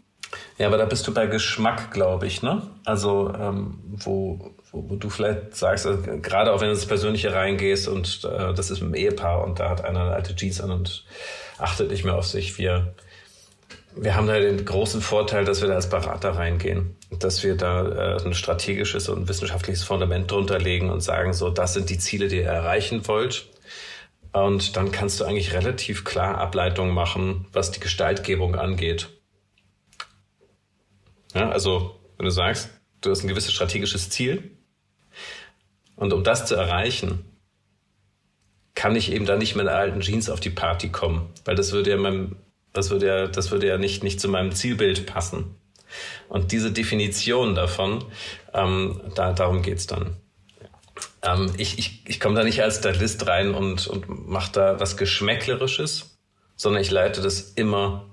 Ja, 0.58 0.66
aber 0.66 0.78
da 0.78 0.84
bist 0.84 1.06
du 1.06 1.14
bei 1.14 1.26
Geschmack, 1.26 1.90
glaube 1.90 2.26
ich, 2.26 2.42
ne? 2.42 2.62
Also, 2.84 3.32
ähm, 3.34 3.80
wo, 3.84 4.54
wo, 4.70 4.90
wo, 4.90 4.96
du 4.96 5.10
vielleicht 5.10 5.56
sagst, 5.56 5.86
also, 5.86 6.02
gerade 6.20 6.52
auch 6.52 6.60
wenn 6.60 6.68
du 6.68 6.74
ins 6.74 6.86
Persönliche 6.86 7.32
reingehst 7.32 7.88
und 7.88 8.24
äh, 8.24 8.54
das 8.54 8.70
ist 8.70 8.80
mit 8.80 8.94
einem 8.94 8.94
Ehepaar 8.94 9.44
und 9.44 9.60
da 9.60 9.70
hat 9.70 9.84
einer 9.84 10.02
eine 10.02 10.12
alte 10.12 10.34
Jeans 10.36 10.60
an 10.60 10.70
und 10.70 11.04
achtet 11.58 11.90
nicht 11.90 12.04
mehr 12.04 12.16
auf 12.16 12.26
sich. 12.26 12.58
Wir, 12.58 12.94
wir 14.00 14.14
haben 14.14 14.26
da 14.26 14.38
den 14.38 14.64
großen 14.64 15.00
Vorteil, 15.00 15.44
dass 15.44 15.60
wir 15.60 15.68
da 15.68 15.74
als 15.74 15.88
Berater 15.88 16.30
reingehen, 16.30 16.96
dass 17.18 17.42
wir 17.42 17.56
da 17.56 18.16
äh, 18.16 18.24
ein 18.24 18.34
strategisches 18.34 19.08
und 19.08 19.28
wissenschaftliches 19.28 19.82
Fundament 19.82 20.30
drunter 20.30 20.58
legen 20.58 20.90
und 20.90 21.00
sagen, 21.00 21.32
so, 21.32 21.50
das 21.50 21.74
sind 21.74 21.90
die 21.90 21.98
Ziele, 21.98 22.28
die 22.28 22.36
ihr 22.36 22.46
erreichen 22.46 23.06
wollt. 23.08 23.48
Und 24.32 24.76
dann 24.76 24.92
kannst 24.92 25.20
du 25.20 25.24
eigentlich 25.24 25.52
relativ 25.52 26.04
klar 26.04 26.38
Ableitungen 26.38 26.94
machen, 26.94 27.46
was 27.52 27.70
die 27.70 27.80
Gestaltgebung 27.80 28.54
angeht. 28.54 29.08
Ja, 31.34 31.50
also, 31.50 31.98
wenn 32.16 32.24
du 32.24 32.30
sagst, 32.30 32.70
du 33.00 33.10
hast 33.10 33.24
ein 33.24 33.28
gewisses 33.28 33.52
strategisches 33.52 34.10
Ziel 34.10 34.52
und 35.96 36.12
um 36.12 36.24
das 36.24 36.46
zu 36.46 36.54
erreichen, 36.54 37.24
kann 38.74 38.94
ich 38.94 39.12
eben 39.12 39.26
da 39.26 39.36
nicht 39.36 39.56
mit 39.56 39.66
alten 39.66 40.00
Jeans 40.00 40.30
auf 40.30 40.38
die 40.38 40.50
Party 40.50 40.90
kommen, 40.90 41.30
weil 41.44 41.56
das 41.56 41.72
würde 41.72 41.90
ja 41.90 41.96
meinem 41.96 42.36
das 42.78 42.90
würde 42.90 43.06
ja, 43.06 43.26
das 43.26 43.50
würde 43.50 43.66
ja 43.66 43.76
nicht, 43.76 44.02
nicht 44.02 44.20
zu 44.20 44.28
meinem 44.28 44.52
Zielbild 44.52 45.06
passen. 45.06 45.56
Und 46.28 46.52
diese 46.52 46.70
Definition 46.70 47.54
davon, 47.54 48.04
ähm, 48.54 49.00
da, 49.14 49.32
darum 49.32 49.62
geht's 49.62 49.86
dann. 49.86 50.16
Ähm, 51.22 51.52
ich 51.58 51.78
ich, 51.78 52.02
ich 52.06 52.20
komme 52.20 52.36
da 52.36 52.44
nicht 52.44 52.62
als 52.62 52.78
Stylist 52.78 53.26
rein 53.26 53.54
und, 53.54 53.86
und 53.88 54.28
mache 54.28 54.52
da 54.52 54.80
was 54.80 54.96
Geschmäcklerisches, 54.96 56.16
sondern 56.56 56.82
ich 56.82 56.90
leite 56.90 57.20
das 57.20 57.52
immer 57.56 58.06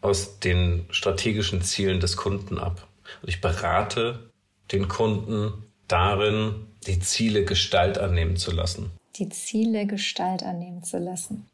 aus 0.00 0.40
den 0.40 0.86
strategischen 0.90 1.62
Zielen 1.62 2.00
des 2.00 2.16
Kunden 2.16 2.58
ab. 2.58 2.88
Und 3.22 3.28
ich 3.28 3.40
berate 3.40 4.30
den 4.72 4.88
Kunden 4.88 5.64
darin, 5.86 6.66
die 6.86 6.98
Ziele 6.98 7.44
Gestalt 7.44 7.98
annehmen 7.98 8.36
zu 8.36 8.50
lassen. 8.50 8.90
Die 9.16 9.28
Ziele 9.28 9.86
Gestalt 9.86 10.42
annehmen 10.42 10.82
zu 10.82 10.98
lassen. 10.98 11.46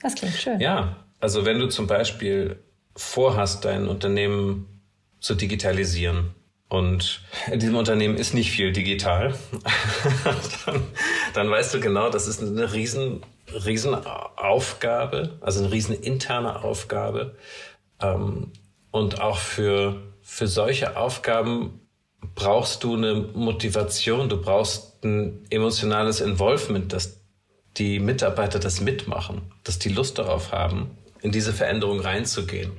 Das 0.00 0.14
klingt 0.14 0.34
schön. 0.34 0.60
Ja, 0.60 0.96
also 1.20 1.44
wenn 1.44 1.58
du 1.58 1.68
zum 1.68 1.86
Beispiel 1.86 2.58
vorhast, 2.96 3.64
dein 3.64 3.88
Unternehmen 3.88 4.82
zu 5.20 5.34
digitalisieren 5.34 6.34
und 6.68 7.22
in 7.50 7.58
diesem 7.58 7.76
Unternehmen 7.76 8.16
ist 8.16 8.34
nicht 8.34 8.50
viel 8.50 8.72
digital, 8.72 9.34
dann, 10.66 10.82
dann 11.34 11.50
weißt 11.50 11.74
du 11.74 11.80
genau, 11.80 12.10
das 12.10 12.28
ist 12.28 12.42
eine 12.42 12.72
riesen, 12.72 13.22
riesen 13.64 13.94
Aufgabe, 13.94 15.38
also 15.40 15.60
eine 15.60 15.72
riesen 15.72 15.94
interne 16.00 16.62
Aufgabe. 16.62 17.36
Ähm, 18.00 18.52
und 18.90 19.20
auch 19.20 19.38
für, 19.38 20.02
für 20.22 20.46
solche 20.46 20.96
Aufgaben 20.96 21.80
brauchst 22.34 22.84
du 22.84 22.96
eine 22.96 23.14
Motivation, 23.14 24.28
du 24.28 24.40
brauchst 24.40 25.04
ein 25.04 25.44
emotionales 25.50 26.20
Involvement, 26.20 26.92
dass 26.92 27.20
die 27.76 28.00
Mitarbeiter 28.00 28.58
das 28.58 28.80
mitmachen, 28.80 29.52
dass 29.64 29.78
die 29.78 29.90
Lust 29.90 30.18
darauf 30.18 30.52
haben 30.52 30.98
in 31.22 31.32
diese 31.32 31.52
Veränderung 31.52 32.00
reinzugehen. 32.00 32.72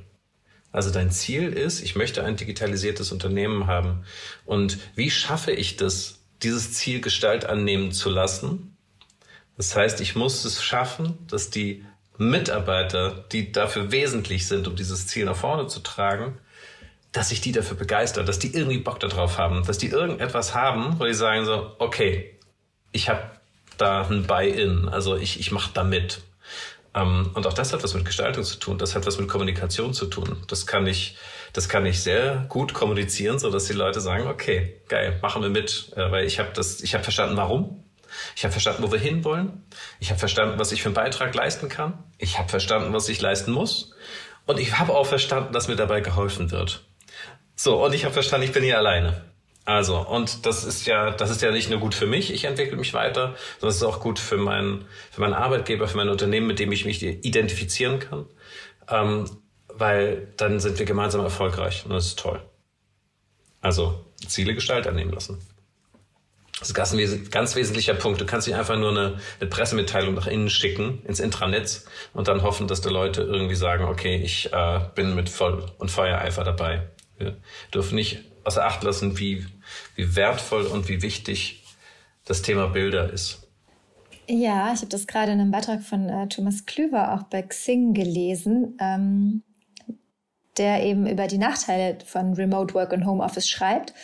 Also 0.72 0.90
dein 0.90 1.10
Ziel 1.10 1.52
ist, 1.52 1.82
ich 1.82 1.96
möchte 1.96 2.24
ein 2.24 2.36
digitalisiertes 2.36 3.10
Unternehmen 3.12 3.66
haben. 3.66 4.04
Und 4.44 4.78
wie 4.94 5.10
schaffe 5.10 5.50
ich 5.50 5.76
das, 5.76 6.20
dieses 6.42 6.74
Ziel 6.74 7.00
Gestalt 7.00 7.44
annehmen 7.44 7.92
zu 7.92 8.08
lassen? 8.08 8.76
Das 9.56 9.74
heißt, 9.74 10.00
ich 10.00 10.14
muss 10.14 10.44
es 10.44 10.62
schaffen, 10.62 11.18
dass 11.26 11.50
die 11.50 11.84
Mitarbeiter, 12.18 13.24
die 13.32 13.50
dafür 13.50 13.90
wesentlich 13.90 14.46
sind, 14.46 14.68
um 14.68 14.76
dieses 14.76 15.06
Ziel 15.06 15.24
nach 15.24 15.36
vorne 15.36 15.66
zu 15.66 15.80
tragen, 15.80 16.38
dass 17.12 17.32
ich 17.32 17.40
die 17.40 17.52
dafür 17.52 17.76
begeistert, 17.76 18.28
dass 18.28 18.38
die 18.38 18.54
irgendwie 18.54 18.78
Bock 18.78 19.00
darauf 19.00 19.38
haben, 19.38 19.64
dass 19.66 19.78
die 19.78 19.88
irgendetwas 19.88 20.54
haben, 20.54 21.00
wo 21.00 21.04
die 21.04 21.14
sagen 21.14 21.44
so, 21.44 21.74
okay, 21.78 22.38
ich 22.92 23.08
habe 23.08 23.22
da 23.78 24.06
ein 24.06 24.26
Buy-in, 24.26 24.88
also 24.88 25.16
ich, 25.16 25.40
ich 25.40 25.50
mache 25.50 25.72
da 25.74 25.82
mit. 25.82 26.22
Ähm, 26.94 27.30
und 27.34 27.46
auch 27.46 27.52
das 27.52 27.72
hat 27.72 27.82
was 27.82 27.94
mit 27.94 28.04
Gestaltung 28.04 28.44
zu 28.44 28.58
tun. 28.58 28.78
Das 28.78 28.94
hat 28.94 29.06
was 29.06 29.18
mit 29.18 29.28
Kommunikation 29.28 29.94
zu 29.94 30.06
tun. 30.06 30.42
Das 30.48 30.66
kann 30.66 30.86
ich, 30.86 31.16
das 31.52 31.68
kann 31.68 31.86
ich 31.86 32.02
sehr 32.02 32.46
gut 32.48 32.74
kommunizieren, 32.74 33.38
so 33.38 33.50
dass 33.50 33.66
die 33.66 33.72
Leute 33.72 34.00
sagen, 34.00 34.26
okay, 34.26 34.80
geil, 34.88 35.18
machen 35.22 35.42
wir 35.42 35.50
mit, 35.50 35.92
äh, 35.96 36.10
weil 36.10 36.24
ich 36.24 36.38
habe 36.38 36.50
das, 36.54 36.80
ich 36.80 36.94
habe 36.94 37.04
verstanden, 37.04 37.36
warum. 37.36 37.84
Ich 38.34 38.44
habe 38.44 38.52
verstanden, 38.52 38.82
wo 38.82 38.90
wir 38.90 38.98
hinwollen. 38.98 39.64
Ich 40.00 40.10
habe 40.10 40.18
verstanden, 40.18 40.58
was 40.58 40.72
ich 40.72 40.82
für 40.82 40.88
einen 40.88 40.94
Beitrag 40.94 41.34
leisten 41.34 41.68
kann. 41.68 42.02
Ich 42.18 42.38
habe 42.38 42.48
verstanden, 42.48 42.92
was 42.92 43.08
ich 43.08 43.20
leisten 43.20 43.52
muss. 43.52 43.92
Und 44.46 44.58
ich 44.58 44.78
habe 44.78 44.94
auch 44.94 45.06
verstanden, 45.06 45.52
dass 45.52 45.68
mir 45.68 45.76
dabei 45.76 46.00
geholfen 46.00 46.50
wird. 46.50 46.84
So, 47.54 47.84
und 47.84 47.94
ich 47.94 48.04
habe 48.04 48.12
verstanden, 48.14 48.46
ich 48.46 48.52
bin 48.52 48.64
hier 48.64 48.78
alleine. 48.78 49.29
Also, 49.70 49.98
und 49.98 50.46
das 50.46 50.64
ist 50.64 50.88
ja, 50.88 51.12
das 51.12 51.30
ist 51.30 51.42
ja 51.42 51.52
nicht 51.52 51.70
nur 51.70 51.78
gut 51.78 51.94
für 51.94 52.06
mich, 52.06 52.32
ich 52.32 52.42
entwickle 52.42 52.76
mich 52.76 52.92
weiter, 52.92 53.36
sondern 53.60 53.70
es 53.70 53.76
ist 53.76 53.84
auch 53.84 54.00
gut 54.00 54.18
für 54.18 54.36
meinen, 54.36 54.84
für 55.12 55.20
meinen 55.20 55.32
Arbeitgeber, 55.32 55.86
für 55.86 55.96
mein 55.96 56.08
Unternehmen, 56.08 56.48
mit 56.48 56.58
dem 56.58 56.72
ich 56.72 56.84
mich 56.84 57.00
identifizieren 57.00 58.00
kann. 58.00 58.26
Ähm, 58.88 59.30
weil 59.68 60.26
dann 60.36 60.58
sind 60.58 60.80
wir 60.80 60.86
gemeinsam 60.86 61.20
erfolgreich 61.20 61.84
und 61.84 61.92
das 61.92 62.06
ist 62.06 62.18
toll. 62.18 62.42
Also 63.60 64.04
Ziele 64.26 64.54
Gestalt 64.54 64.88
annehmen 64.88 65.12
lassen. 65.12 65.38
Das 66.58 66.72
ist 66.72 66.76
ein 66.76 67.30
ganz 67.30 67.54
wesentlicher 67.54 67.94
Punkt. 67.94 68.20
Du 68.20 68.26
kannst 68.26 68.48
nicht 68.48 68.56
einfach 68.56 68.76
nur 68.76 68.90
eine, 68.90 69.20
eine, 69.38 69.48
Pressemitteilung 69.48 70.14
nach 70.14 70.26
innen 70.26 70.50
schicken, 70.50 71.00
ins 71.06 71.20
Intranetz 71.20 71.86
und 72.12 72.26
dann 72.26 72.42
hoffen, 72.42 72.66
dass 72.66 72.80
die 72.80 72.88
Leute 72.88 73.22
irgendwie 73.22 73.54
sagen, 73.54 73.84
okay, 73.84 74.16
ich 74.16 74.52
äh, 74.52 74.80
bin 74.96 75.14
mit 75.14 75.28
Voll- 75.28 75.64
und 75.78 75.92
Feuereifer 75.92 76.42
dabei. 76.42 76.88
Wir 77.18 77.36
dürfen 77.72 77.94
nicht 77.94 78.29
außer 78.50 78.64
Acht 78.64 78.82
lassen, 78.82 79.16
wie, 79.18 79.46
wie 79.94 80.16
wertvoll 80.16 80.66
und 80.66 80.88
wie 80.88 81.02
wichtig 81.02 81.62
das 82.24 82.42
Thema 82.42 82.66
Bilder 82.66 83.12
ist. 83.12 83.46
Ja, 84.28 84.72
ich 84.72 84.80
habe 84.80 84.88
das 84.88 85.06
gerade 85.06 85.32
in 85.32 85.40
einem 85.40 85.52
Beitrag 85.52 85.82
von 85.82 86.08
äh, 86.08 86.28
Thomas 86.28 86.66
Klüver 86.66 87.14
auch 87.14 87.24
bei 87.24 87.42
Xing 87.42 87.94
gelesen, 87.94 88.76
ähm, 88.80 89.42
der 90.56 90.82
eben 90.84 91.06
über 91.06 91.28
die 91.28 91.38
Nachteile 91.38 91.98
von 92.04 92.34
Remote 92.34 92.74
Work 92.74 92.92
und 92.92 93.06
Homeoffice 93.06 93.48
schreibt 93.48 93.94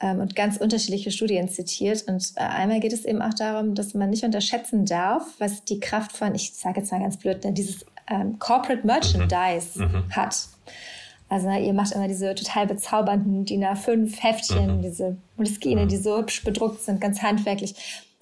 ähm, 0.00 0.20
und 0.20 0.36
ganz 0.36 0.56
unterschiedliche 0.56 1.10
Studien 1.10 1.48
zitiert. 1.48 2.04
Und 2.06 2.32
äh, 2.36 2.40
einmal 2.42 2.78
geht 2.78 2.92
es 2.92 3.04
eben 3.04 3.22
auch 3.22 3.34
darum, 3.34 3.74
dass 3.74 3.94
man 3.94 4.10
nicht 4.10 4.24
unterschätzen 4.24 4.86
darf, 4.86 5.24
was 5.38 5.64
die 5.64 5.80
Kraft 5.80 6.16
von, 6.16 6.34
ich 6.34 6.54
sage 6.54 6.80
jetzt 6.80 6.92
mal 6.92 7.00
ganz 7.00 7.16
blöd, 7.16 7.44
ne, 7.44 7.52
dieses 7.52 7.84
ähm, 8.08 8.38
Corporate 8.38 8.86
Merchandise 8.86 9.78
mhm. 9.78 9.92
mhm. 9.92 10.16
hat. 10.16 10.36
Also 11.30 11.48
ihr 11.48 11.72
macht 11.72 11.92
immer 11.92 12.08
diese 12.08 12.34
total 12.34 12.66
bezaubernden 12.66 13.44
DIN 13.44 13.64
A5 13.64 14.20
Heftchen, 14.20 14.78
mhm. 14.78 14.82
diese 14.82 15.16
Moleskine, 15.36 15.84
mhm. 15.84 15.88
die 15.88 15.96
so 15.96 16.18
hübsch 16.18 16.42
bedruckt 16.42 16.82
sind, 16.82 17.00
ganz 17.00 17.22
handwerklich. 17.22 17.74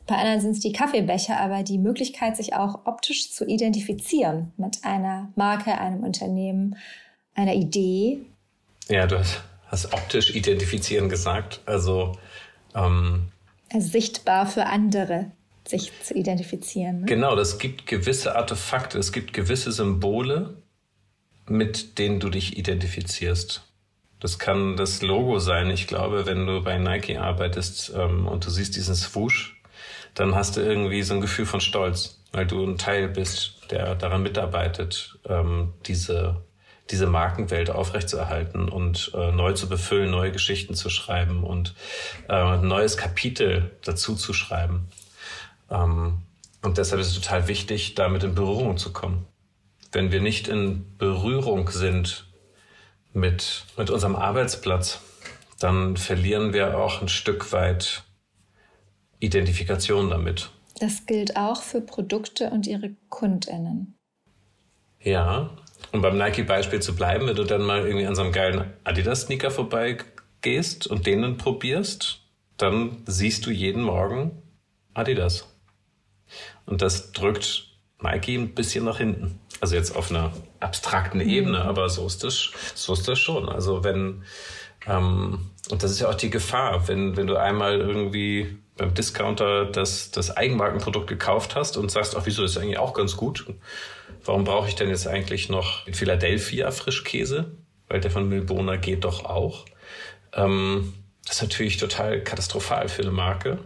Bei 0.06 0.16
anderen 0.16 0.40
sind 0.40 0.50
es 0.52 0.60
die 0.60 0.72
Kaffeebecher, 0.72 1.40
aber 1.40 1.62
die 1.62 1.78
Möglichkeit, 1.78 2.36
sich 2.36 2.54
auch 2.54 2.86
optisch 2.86 3.32
zu 3.32 3.46
identifizieren 3.46 4.52
mit 4.58 4.84
einer 4.84 5.30
Marke, 5.36 5.78
einem 5.78 6.04
Unternehmen, 6.04 6.76
einer 7.34 7.54
Idee. 7.54 8.20
Ja, 8.88 9.06
du 9.06 9.18
hast, 9.18 9.42
hast 9.68 9.92
optisch 9.94 10.34
identifizieren 10.34 11.08
gesagt. 11.08 11.60
Also, 11.64 12.12
ähm, 12.74 13.28
also 13.72 13.88
sichtbar 13.88 14.46
für 14.46 14.66
andere 14.66 15.30
sich 15.66 15.92
zu 16.02 16.14
identifizieren. 16.14 17.00
Ne? 17.00 17.06
Genau, 17.06 17.36
das 17.36 17.58
gibt 17.58 17.86
gewisse 17.86 18.36
Artefakte, 18.36 18.98
es 18.98 19.12
gibt 19.12 19.32
gewisse 19.32 19.72
Symbole, 19.72 20.62
mit 21.50 21.98
denen 21.98 22.20
du 22.20 22.30
dich 22.30 22.56
identifizierst. 22.56 23.62
Das 24.20 24.38
kann 24.38 24.76
das 24.76 25.02
Logo 25.02 25.38
sein. 25.38 25.70
Ich 25.70 25.86
glaube, 25.86 26.26
wenn 26.26 26.46
du 26.46 26.62
bei 26.62 26.78
Nike 26.78 27.18
arbeitest 27.18 27.92
ähm, 27.96 28.26
und 28.26 28.44
du 28.44 28.50
siehst 28.50 28.76
diesen 28.76 28.94
Swoosh, 28.94 29.60
dann 30.14 30.34
hast 30.34 30.56
du 30.56 30.60
irgendwie 30.60 31.02
so 31.02 31.14
ein 31.14 31.20
Gefühl 31.20 31.46
von 31.46 31.60
Stolz, 31.60 32.20
weil 32.32 32.46
du 32.46 32.64
ein 32.64 32.78
Teil 32.78 33.08
bist, 33.08 33.70
der 33.70 33.94
daran 33.94 34.22
mitarbeitet, 34.22 35.18
ähm, 35.26 35.74
diese, 35.86 36.42
diese 36.90 37.06
Markenwelt 37.06 37.70
aufrechtzuerhalten 37.70 38.68
und 38.68 39.12
äh, 39.14 39.30
neu 39.30 39.52
zu 39.52 39.68
befüllen, 39.68 40.10
neue 40.10 40.32
Geschichten 40.32 40.74
zu 40.74 40.90
schreiben 40.90 41.44
und 41.44 41.74
äh, 42.28 42.32
ein 42.32 42.66
neues 42.66 42.96
Kapitel 42.96 43.70
dazu 43.84 44.16
zu 44.16 44.32
schreiben. 44.32 44.88
Ähm, 45.70 46.22
und 46.62 46.78
deshalb 46.78 47.00
ist 47.00 47.08
es 47.08 47.14
total 47.14 47.46
wichtig, 47.46 47.94
damit 47.94 48.24
in 48.24 48.34
Berührung 48.34 48.78
zu 48.78 48.92
kommen 48.92 49.26
wenn 49.92 50.12
wir 50.12 50.20
nicht 50.20 50.48
in 50.48 50.96
Berührung 50.98 51.70
sind 51.70 52.26
mit, 53.12 53.64
mit 53.76 53.90
unserem 53.90 54.16
Arbeitsplatz, 54.16 55.00
dann 55.58 55.96
verlieren 55.96 56.52
wir 56.52 56.78
auch 56.78 57.02
ein 57.02 57.08
Stück 57.08 57.52
weit 57.52 58.04
Identifikation 59.20 60.10
damit. 60.10 60.50
Das 60.80 61.06
gilt 61.06 61.36
auch 61.36 61.62
für 61.62 61.80
Produkte 61.80 62.50
und 62.50 62.66
ihre 62.66 62.94
KundInnen. 63.08 63.96
Ja, 65.00 65.50
und 65.92 66.02
beim 66.02 66.18
Nike-Beispiel 66.18 66.80
zu 66.80 66.94
bleiben, 66.94 67.26
wenn 67.26 67.36
du 67.36 67.44
dann 67.44 67.62
mal 67.62 67.86
irgendwie 67.86 68.06
an 68.06 68.14
so 68.14 68.22
einem 68.22 68.32
geilen 68.32 68.72
Adidas-Sneaker 68.84 69.50
vorbeigehst 69.50 70.86
und 70.86 71.06
den 71.06 71.22
dann 71.22 71.38
probierst, 71.38 72.20
dann 72.56 73.02
siehst 73.06 73.46
du 73.46 73.50
jeden 73.50 73.82
Morgen 73.82 74.42
Adidas. 74.94 75.48
Und 76.66 76.82
das 76.82 77.12
drückt 77.12 77.67
Nike 78.00 78.36
ein 78.36 78.54
bisschen 78.54 78.84
nach 78.84 78.98
hinten. 78.98 79.40
Also 79.60 79.74
jetzt 79.74 79.94
auf 79.96 80.10
einer 80.10 80.32
abstrakten 80.60 81.20
mhm. 81.20 81.28
Ebene, 81.28 81.64
aber 81.64 81.88
so 81.88 82.06
ist 82.06 82.24
das, 82.24 82.50
so 82.74 82.92
ist 82.92 83.08
das 83.08 83.18
schon. 83.18 83.48
Also 83.48 83.82
wenn, 83.84 84.22
ähm, 84.86 85.50
und 85.70 85.82
das 85.82 85.90
ist 85.90 86.00
ja 86.00 86.08
auch 86.08 86.14
die 86.14 86.30
Gefahr, 86.30 86.88
wenn, 86.88 87.16
wenn 87.16 87.26
du 87.26 87.36
einmal 87.36 87.80
irgendwie 87.80 88.58
beim 88.76 88.94
Discounter 88.94 89.64
das, 89.64 90.12
das 90.12 90.36
Eigenmarkenprodukt 90.36 91.08
gekauft 91.08 91.56
hast 91.56 91.76
und 91.76 91.90
sagst, 91.90 92.16
ach, 92.16 92.22
wieso 92.24 92.44
ist 92.44 92.54
das 92.54 92.62
eigentlich 92.62 92.78
auch 92.78 92.94
ganz 92.94 93.16
gut? 93.16 93.46
Warum 94.24 94.44
brauche 94.44 94.68
ich 94.68 94.76
denn 94.76 94.88
jetzt 94.88 95.08
eigentlich 95.08 95.48
noch 95.48 95.84
den 95.84 95.94
Philadelphia 95.94 96.70
Frischkäse? 96.70 97.56
Weil 97.88 98.00
der 98.00 98.10
von 98.10 98.28
Milbona 98.28 98.76
geht 98.76 99.04
doch 99.04 99.24
auch. 99.24 99.64
Ähm, 100.32 100.94
das 101.26 101.36
ist 101.36 101.42
natürlich 101.42 101.78
total 101.78 102.22
katastrophal 102.22 102.88
für 102.88 103.02
eine 103.02 103.10
Marke 103.10 103.58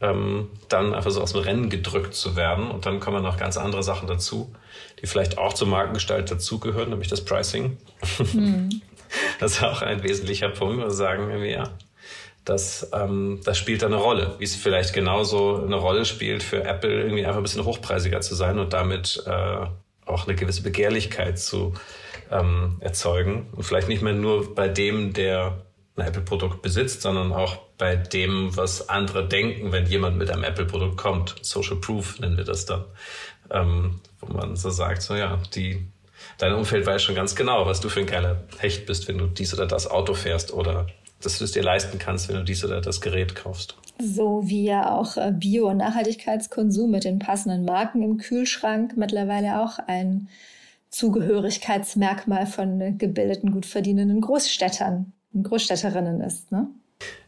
ähm, 0.00 0.50
dann 0.68 0.94
einfach 0.94 1.10
so 1.10 1.20
aus 1.22 1.32
dem 1.32 1.42
Rennen 1.42 1.70
gedrückt 1.70 2.14
zu 2.14 2.36
werden. 2.36 2.70
Und 2.70 2.86
dann 2.86 3.00
kommen 3.00 3.22
noch 3.22 3.36
ganz 3.36 3.56
andere 3.56 3.82
Sachen 3.82 4.08
dazu, 4.08 4.54
die 5.00 5.06
vielleicht 5.06 5.38
auch 5.38 5.52
zur 5.52 5.68
Markengestalt 5.68 6.30
dazugehören, 6.30 6.90
nämlich 6.90 7.08
das 7.08 7.24
Pricing. 7.24 7.76
Mhm. 8.32 8.82
Das 9.38 9.52
ist 9.52 9.62
auch 9.62 9.80
ein 9.80 10.02
wesentlicher 10.02 10.48
Punkt, 10.48 10.78
wo 10.78 10.86
wir 10.86 10.90
sagen, 10.90 11.44
ja, 11.44 11.70
das, 12.44 12.90
ähm, 12.92 13.40
das 13.44 13.56
spielt 13.56 13.82
da 13.82 13.86
eine 13.86 13.96
Rolle, 13.96 14.34
wie 14.38 14.44
es 14.44 14.56
vielleicht 14.56 14.92
genauso 14.92 15.62
eine 15.62 15.76
Rolle 15.76 16.04
spielt 16.04 16.42
für 16.42 16.64
Apple, 16.64 17.02
irgendwie 17.02 17.24
einfach 17.24 17.38
ein 17.38 17.42
bisschen 17.44 17.64
hochpreisiger 17.64 18.20
zu 18.20 18.34
sein 18.34 18.58
und 18.58 18.72
damit 18.72 19.22
äh, 19.26 19.66
auch 20.06 20.26
eine 20.26 20.34
gewisse 20.34 20.62
Begehrlichkeit 20.62 21.38
zu 21.38 21.74
ähm, 22.30 22.76
erzeugen. 22.80 23.46
Und 23.52 23.62
vielleicht 23.62 23.88
nicht 23.88 24.02
mehr 24.02 24.12
nur 24.12 24.54
bei 24.54 24.68
dem, 24.68 25.12
der 25.12 25.64
ein 25.96 26.06
Apple-Produkt 26.06 26.60
besitzt, 26.60 27.02
sondern 27.02 27.32
auch 27.32 27.58
bei 27.78 27.96
dem, 27.96 28.56
was 28.56 28.88
andere 28.88 29.26
denken, 29.26 29.72
wenn 29.72 29.86
jemand 29.86 30.16
mit 30.16 30.30
einem 30.30 30.44
Apple-Produkt 30.44 30.96
kommt. 30.96 31.34
Social 31.42 31.76
Proof 31.76 32.20
nennen 32.20 32.36
wir 32.36 32.44
das 32.44 32.66
dann. 32.66 32.84
Ähm, 33.50 34.00
wo 34.20 34.32
man 34.32 34.56
so 34.56 34.70
sagt, 34.70 35.02
so 35.02 35.14
ja, 35.14 35.38
die, 35.54 35.86
dein 36.38 36.54
Umfeld 36.54 36.86
weiß 36.86 37.02
schon 37.02 37.14
ganz 37.14 37.34
genau, 37.34 37.66
was 37.66 37.80
du 37.80 37.88
für 37.88 38.00
ein 38.00 38.06
geiler 38.06 38.42
Hecht 38.58 38.86
bist, 38.86 39.08
wenn 39.08 39.18
du 39.18 39.26
dies 39.26 39.52
oder 39.52 39.66
das 39.66 39.90
Auto 39.90 40.14
fährst 40.14 40.52
oder 40.52 40.86
dass 41.20 41.38
du 41.38 41.44
es 41.44 41.52
dir 41.52 41.62
leisten 41.62 41.98
kannst, 41.98 42.28
wenn 42.28 42.36
du 42.36 42.44
dies 42.44 42.64
oder 42.64 42.80
das 42.80 43.00
Gerät 43.00 43.34
kaufst. 43.34 43.76
So 43.98 44.42
wie 44.44 44.64
ja 44.64 44.92
auch 44.92 45.16
äh, 45.16 45.32
Bio- 45.32 45.68
und 45.68 45.78
Nachhaltigkeitskonsum 45.78 46.90
mit 46.90 47.04
den 47.04 47.18
passenden 47.18 47.64
Marken 47.64 48.02
im 48.02 48.18
Kühlschrank 48.18 48.96
mittlerweile 48.96 49.60
auch 49.62 49.78
ein 49.86 50.28
Zugehörigkeitsmerkmal 50.90 52.46
von 52.46 52.98
gebildeten, 52.98 53.50
gut 53.50 53.66
verdienenden 53.66 54.20
Großstädtern 54.20 55.12
und 55.32 55.42
Großstädterinnen 55.42 56.20
ist. 56.20 56.52
Ne? 56.52 56.68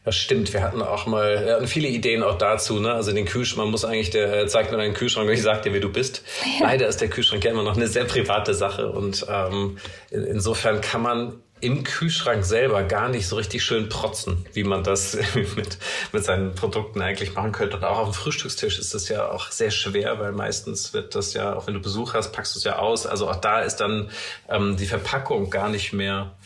Das 0.07 0.15
stimmt, 0.15 0.53
wir 0.53 0.61
hatten 0.61 0.81
auch 0.81 1.05
mal, 1.05 1.43
wir 1.43 1.55
hatten 1.55 1.67
viele 1.67 1.89
Ideen 1.89 2.23
auch 2.23 2.37
dazu, 2.37 2.79
ne? 2.79 2.93
Also 2.93 3.11
den 3.11 3.25
Kühlschrank, 3.25 3.65
man 3.65 3.71
muss 3.71 3.83
eigentlich, 3.83 4.09
der 4.09 4.47
zeigt 4.47 4.71
mir 4.71 4.77
deinen 4.77 4.93
Kühlschrank 4.93 5.27
und 5.27 5.33
ich 5.33 5.41
sag 5.41 5.63
dir, 5.63 5.73
wie 5.73 5.81
du 5.81 5.91
bist. 5.91 6.23
Ja. 6.61 6.67
Leider 6.67 6.87
ist 6.87 7.01
der 7.01 7.09
Kühlschrank 7.09 7.43
ja 7.43 7.51
immer 7.51 7.63
noch 7.63 7.75
eine 7.75 7.89
sehr 7.89 8.05
private 8.05 8.53
Sache 8.53 8.89
und 8.89 9.25
ähm, 9.29 9.77
insofern 10.09 10.79
kann 10.79 11.01
man 11.01 11.41
im 11.59 11.83
Kühlschrank 11.83 12.45
selber 12.45 12.83
gar 12.83 13.09
nicht 13.09 13.27
so 13.27 13.35
richtig 13.35 13.65
schön 13.65 13.89
protzen, 13.89 14.45
wie 14.53 14.63
man 14.63 14.81
das 14.81 15.17
mit, 15.57 15.77
mit 16.13 16.23
seinen 16.23 16.55
Produkten 16.55 17.01
eigentlich 17.01 17.33
machen 17.33 17.51
könnte. 17.51 17.75
Und 17.75 17.83
auch 17.83 17.97
auf 17.97 18.11
dem 18.11 18.13
Frühstückstisch 18.13 18.79
ist 18.79 18.93
das 18.93 19.09
ja 19.09 19.29
auch 19.29 19.51
sehr 19.51 19.71
schwer, 19.71 20.21
weil 20.21 20.31
meistens 20.31 20.93
wird 20.93 21.15
das 21.15 21.33
ja, 21.33 21.53
auch 21.53 21.67
wenn 21.67 21.73
du 21.73 21.81
Besuch 21.81 22.13
hast, 22.13 22.31
packst 22.31 22.55
du 22.55 22.59
es 22.59 22.63
ja 22.63 22.77
aus. 22.77 23.05
Also 23.05 23.29
auch 23.29 23.35
da 23.35 23.59
ist 23.59 23.75
dann 23.81 24.09
ähm, 24.47 24.77
die 24.77 24.85
Verpackung 24.85 25.49
gar 25.49 25.67
nicht 25.67 25.91
mehr, 25.91 26.37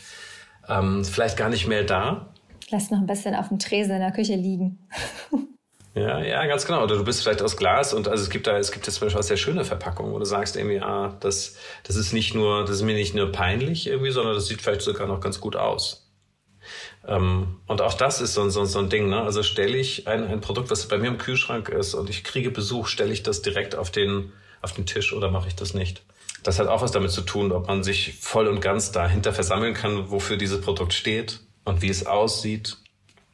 ähm, 0.68 1.04
vielleicht 1.04 1.36
gar 1.36 1.48
nicht 1.48 1.68
mehr 1.68 1.84
da. 1.84 2.26
Lass 2.72 2.90
noch 2.90 2.98
ein 2.98 3.06
bisschen 3.06 3.34
auf 3.34 3.48
dem 3.48 3.58
Tresen 3.58 3.92
in 3.92 4.00
der 4.00 4.12
Küche 4.12 4.34
liegen. 4.34 4.78
Ja, 5.94 6.24
ja, 6.24 6.46
ganz 6.46 6.64
genau. 6.64 6.82
Oder 6.82 6.96
du 6.96 7.04
bist 7.04 7.22
vielleicht 7.22 7.42
aus 7.42 7.58
Glas 7.58 7.92
und 7.92 8.08
also 8.08 8.22
es 8.24 8.30
gibt 8.30 8.46
da, 8.46 8.56
es 8.56 8.72
gibt 8.72 8.86
jetzt 8.86 8.96
zum 8.96 9.06
Beispiel 9.06 9.20
auch 9.20 9.24
sehr 9.24 9.36
schöne 9.36 9.62
Verpackungen, 9.62 10.10
wo 10.14 10.18
du 10.18 10.24
sagst 10.24 10.56
irgendwie, 10.56 10.80
ah, 10.80 11.14
das, 11.20 11.56
das 11.82 11.96
ist 11.96 12.14
nicht 12.14 12.34
nur, 12.34 12.62
das 12.62 12.76
ist 12.76 12.82
mir 12.82 12.94
nicht 12.94 13.14
nur 13.14 13.30
peinlich 13.30 13.86
irgendwie, 13.86 14.10
sondern 14.10 14.34
das 14.34 14.46
sieht 14.46 14.62
vielleicht 14.62 14.80
sogar 14.80 15.06
noch 15.06 15.20
ganz 15.20 15.38
gut 15.38 15.54
aus. 15.54 16.10
Ähm, 17.06 17.60
und 17.66 17.82
auch 17.82 17.92
das 17.92 18.22
ist 18.22 18.32
so, 18.32 18.48
so, 18.48 18.64
so 18.64 18.78
ein 18.78 18.88
Ding, 18.88 19.10
ne? 19.10 19.20
Also 19.20 19.42
stelle 19.42 19.76
ich 19.76 20.08
ein, 20.08 20.26
ein 20.26 20.40
Produkt, 20.40 20.70
was 20.70 20.88
bei 20.88 20.96
mir 20.96 21.08
im 21.08 21.18
Kühlschrank 21.18 21.68
ist 21.68 21.92
und 21.92 22.08
ich 22.08 22.24
kriege 22.24 22.50
Besuch, 22.50 22.86
stelle 22.86 23.12
ich 23.12 23.22
das 23.22 23.42
direkt 23.42 23.74
auf 23.74 23.90
den, 23.90 24.32
auf 24.62 24.72
den 24.72 24.86
Tisch 24.86 25.12
oder 25.12 25.30
mache 25.30 25.48
ich 25.48 25.56
das 25.56 25.74
nicht? 25.74 26.04
Das 26.42 26.58
hat 26.58 26.68
auch 26.68 26.80
was 26.80 26.92
damit 26.92 27.10
zu 27.10 27.20
tun, 27.20 27.52
ob 27.52 27.68
man 27.68 27.82
sich 27.82 28.14
voll 28.18 28.48
und 28.48 28.62
ganz 28.62 28.92
dahinter 28.92 29.34
versammeln 29.34 29.74
kann, 29.74 30.10
wofür 30.10 30.38
dieses 30.38 30.62
Produkt 30.62 30.94
steht 30.94 31.40
und 31.64 31.82
wie 31.82 31.88
es 31.88 32.06
aussieht 32.06 32.76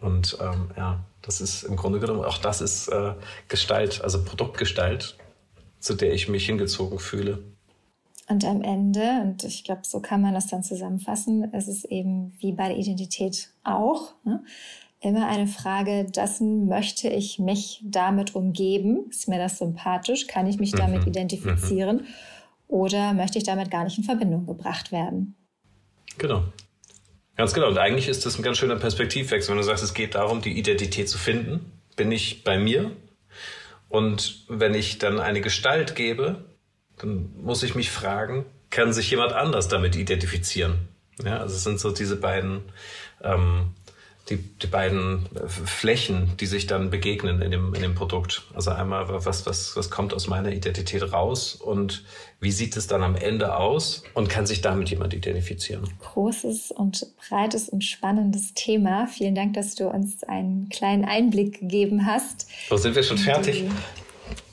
Und 0.01 0.38
ähm, 0.41 0.71
ja, 0.77 1.01
das 1.23 1.41
ist 1.41 1.64
im 1.64 1.77
Grunde 1.77 2.01
genommen, 2.01 2.25
auch 2.25 2.38
das 2.38 2.61
ist 2.61 2.88
äh, 2.88 3.14
Gestalt, 3.49 4.01
also 4.03 4.25
Produktgestalt, 4.25 5.17
zu 5.81 5.95
der 5.95 6.12
ich 6.12 6.29
mich 6.29 6.47
hingezogen 6.47 6.99
fühle. 6.99 7.43
Und 8.29 8.45
am 8.45 8.62
Ende, 8.62 9.23
und 9.23 9.43
ich 9.45 9.64
glaube, 9.64 9.83
so 9.85 10.01
kann 10.01 10.21
man 10.21 10.35
das 10.35 10.49
dann 10.49 10.62
zusammenfassen, 10.62 11.53
ist 11.55 11.69
es 11.69 11.85
eben 11.85 12.35
wie 12.41 12.53
bei 12.53 12.69
der 12.69 12.77
Identität 12.77 13.51
auch, 13.64 14.12
ne? 14.25 14.45
immer 15.01 15.29
eine 15.29 15.47
Frage 15.47 16.05
dessen, 16.05 16.67
möchte 16.67 17.09
ich 17.09 17.38
mich 17.38 17.81
damit 17.85 18.35
umgeben? 18.35 19.07
Ist 19.11 19.29
mir 19.29 19.38
das 19.38 19.59
sympathisch? 19.59 20.27
Kann 20.27 20.47
ich 20.47 20.59
mich 20.59 20.73
damit 20.73 21.03
mhm. 21.03 21.09
identifizieren? 21.09 21.97
Mhm. 21.99 22.07
Oder 22.67 23.14
möchte 23.14 23.38
ich 23.38 23.45
damit 23.45 23.71
gar 23.71 23.85
nicht 23.85 23.97
in 23.97 24.05
Verbindung 24.05 24.47
gebracht 24.47 24.93
werden? 24.93 25.37
Genau. 26.19 26.45
Ganz 27.38 27.55
genau. 27.55 27.68
Und 27.68 27.79
eigentlich 27.79 28.09
ist 28.09 28.27
das 28.27 28.37
ein 28.37 28.42
ganz 28.42 28.59
schöner 28.59 28.77
Perspektivwechsel, 28.77 29.51
wenn 29.53 29.59
du 29.59 29.62
sagst, 29.62 29.85
es 29.85 29.94
geht 29.94 30.16
darum, 30.16 30.42
die 30.42 30.59
Identität 30.59 31.09
zu 31.09 31.18
finden. 31.18 31.72
Bin 31.94 32.11
ich 32.11 32.42
bei 32.42 32.59
mir? 32.59 32.90
Und 33.88 34.44
wenn 34.48 34.74
ich 34.74 34.98
dann 34.98 35.20
eine 35.20 35.40
Gestalt 35.40 35.94
gebe, 35.94 36.44
dann 36.98 37.31
muss 37.37 37.62
ich 37.62 37.77
mich 37.77 37.90
fragen, 37.90 38.44
kann 38.70 38.92
sich 38.92 39.09
jemand 39.12 39.33
anders 39.33 39.68
damit 39.68 39.94
identifizieren? 39.94 40.88
Ja, 41.24 41.38
also 41.38 41.55
es 41.55 41.62
sind 41.62 41.79
so 41.79 41.92
diese 41.92 42.16
beiden 42.16 42.72
ähm, 43.22 43.72
die, 44.31 44.37
die 44.37 44.67
beiden 44.67 45.27
Flächen, 45.47 46.33
die 46.38 46.47
sich 46.47 46.67
dann 46.67 46.91
begegnen 46.91 47.41
in 47.41 47.51
dem, 47.51 47.75
in 47.75 47.83
dem 47.83 47.95
Produkt. 47.95 48.43
Also 48.55 48.71
einmal, 48.71 49.07
was, 49.09 49.47
was, 49.47 49.77
was 49.77 49.91
kommt 49.91 50.12
aus 50.12 50.27
meiner 50.27 50.53
Identität 50.53 51.12
raus 51.12 51.55
und 51.55 52.05
wie 52.41 52.53
sieht 52.53 52.77
es 52.77 52.87
dann 52.87 53.03
am 53.03 53.17
Ende 53.17 53.57
aus 53.57 54.05
und 54.14 54.29
kann 54.29 54.47
sich 54.47 54.61
damit 54.61 54.91
jemand 54.91 55.14
identifizieren? 55.14 55.85
Großes 56.01 56.71
und 56.71 57.07
breites 57.29 57.69
und 57.69 57.83
spannendes 57.83 58.55
Thema. 58.55 59.07
Vielen 59.07 59.35
Dank, 59.35 59.55
dass 59.55 59.75
du 59.75 59.88
uns 59.88 60.23
einen 60.25 60.69
kleinen 60.69 61.05
Einblick 61.05 61.61
gegeben 61.61 62.07
hast. 62.07 62.47
So 62.69 62.77
sind 62.77 62.95
wir 62.95 63.03
schon 63.03 63.19
fertig. 63.19 63.64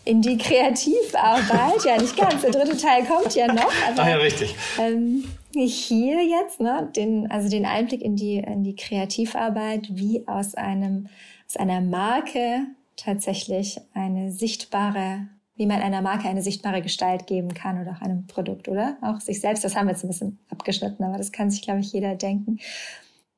in 0.06 0.22
die 0.22 0.38
Kreativarbeit. 0.38 1.84
Ja, 1.86 2.02
nicht 2.02 2.16
ganz. 2.16 2.42
Der 2.42 2.52
dritte 2.52 2.78
Teil 2.78 3.06
kommt 3.06 3.36
ja 3.36 3.52
noch. 3.52 3.72
Aber, 3.92 4.04
ah 4.04 4.10
ja, 4.10 4.16
richtig. 4.18 4.56
Ähm, 4.80 5.26
hier 5.64 6.24
jetzt, 6.24 6.60
ne, 6.60 6.90
den, 6.96 7.30
also 7.32 7.50
den 7.50 7.66
Einblick 7.66 8.02
in 8.02 8.16
die, 8.16 8.38
in 8.38 8.64
die 8.64 8.76
Kreativarbeit, 8.76 9.88
wie 9.96 10.28
aus 10.28 10.56
einem, 10.56 11.08
aus 11.48 11.58
einer 11.58 11.82
Marke 11.82 12.68
tatsächlich 12.96 13.80
eine 13.94 14.32
sichtbare, 14.32 15.28
wie 15.56 15.66
man 15.66 15.82
einer 15.82 16.02
Marke 16.02 16.28
eine 16.28 16.42
sichtbare 16.42 16.82
Gestalt 16.82 17.28
geben 17.28 17.54
kann 17.54 17.82
oder 17.82 17.92
auch 17.92 18.02
einem 18.02 18.28
Produkt, 18.28 18.68
oder? 18.68 18.98
Auch 19.02 19.20
sich 19.22 19.40
selbst, 19.42 19.64
das 19.64 19.76
haben 19.76 19.88
wir 19.88 19.92
jetzt 19.94 20.04
ein 20.04 20.10
bisschen 20.10 20.40
abgeschnitten, 20.50 21.04
aber 21.04 21.18
das 21.18 21.32
kann 21.32 21.50
sich, 21.50 21.62
glaube 21.62 21.80
ich, 21.80 21.92
jeder 21.94 22.16
denken. 22.16 22.60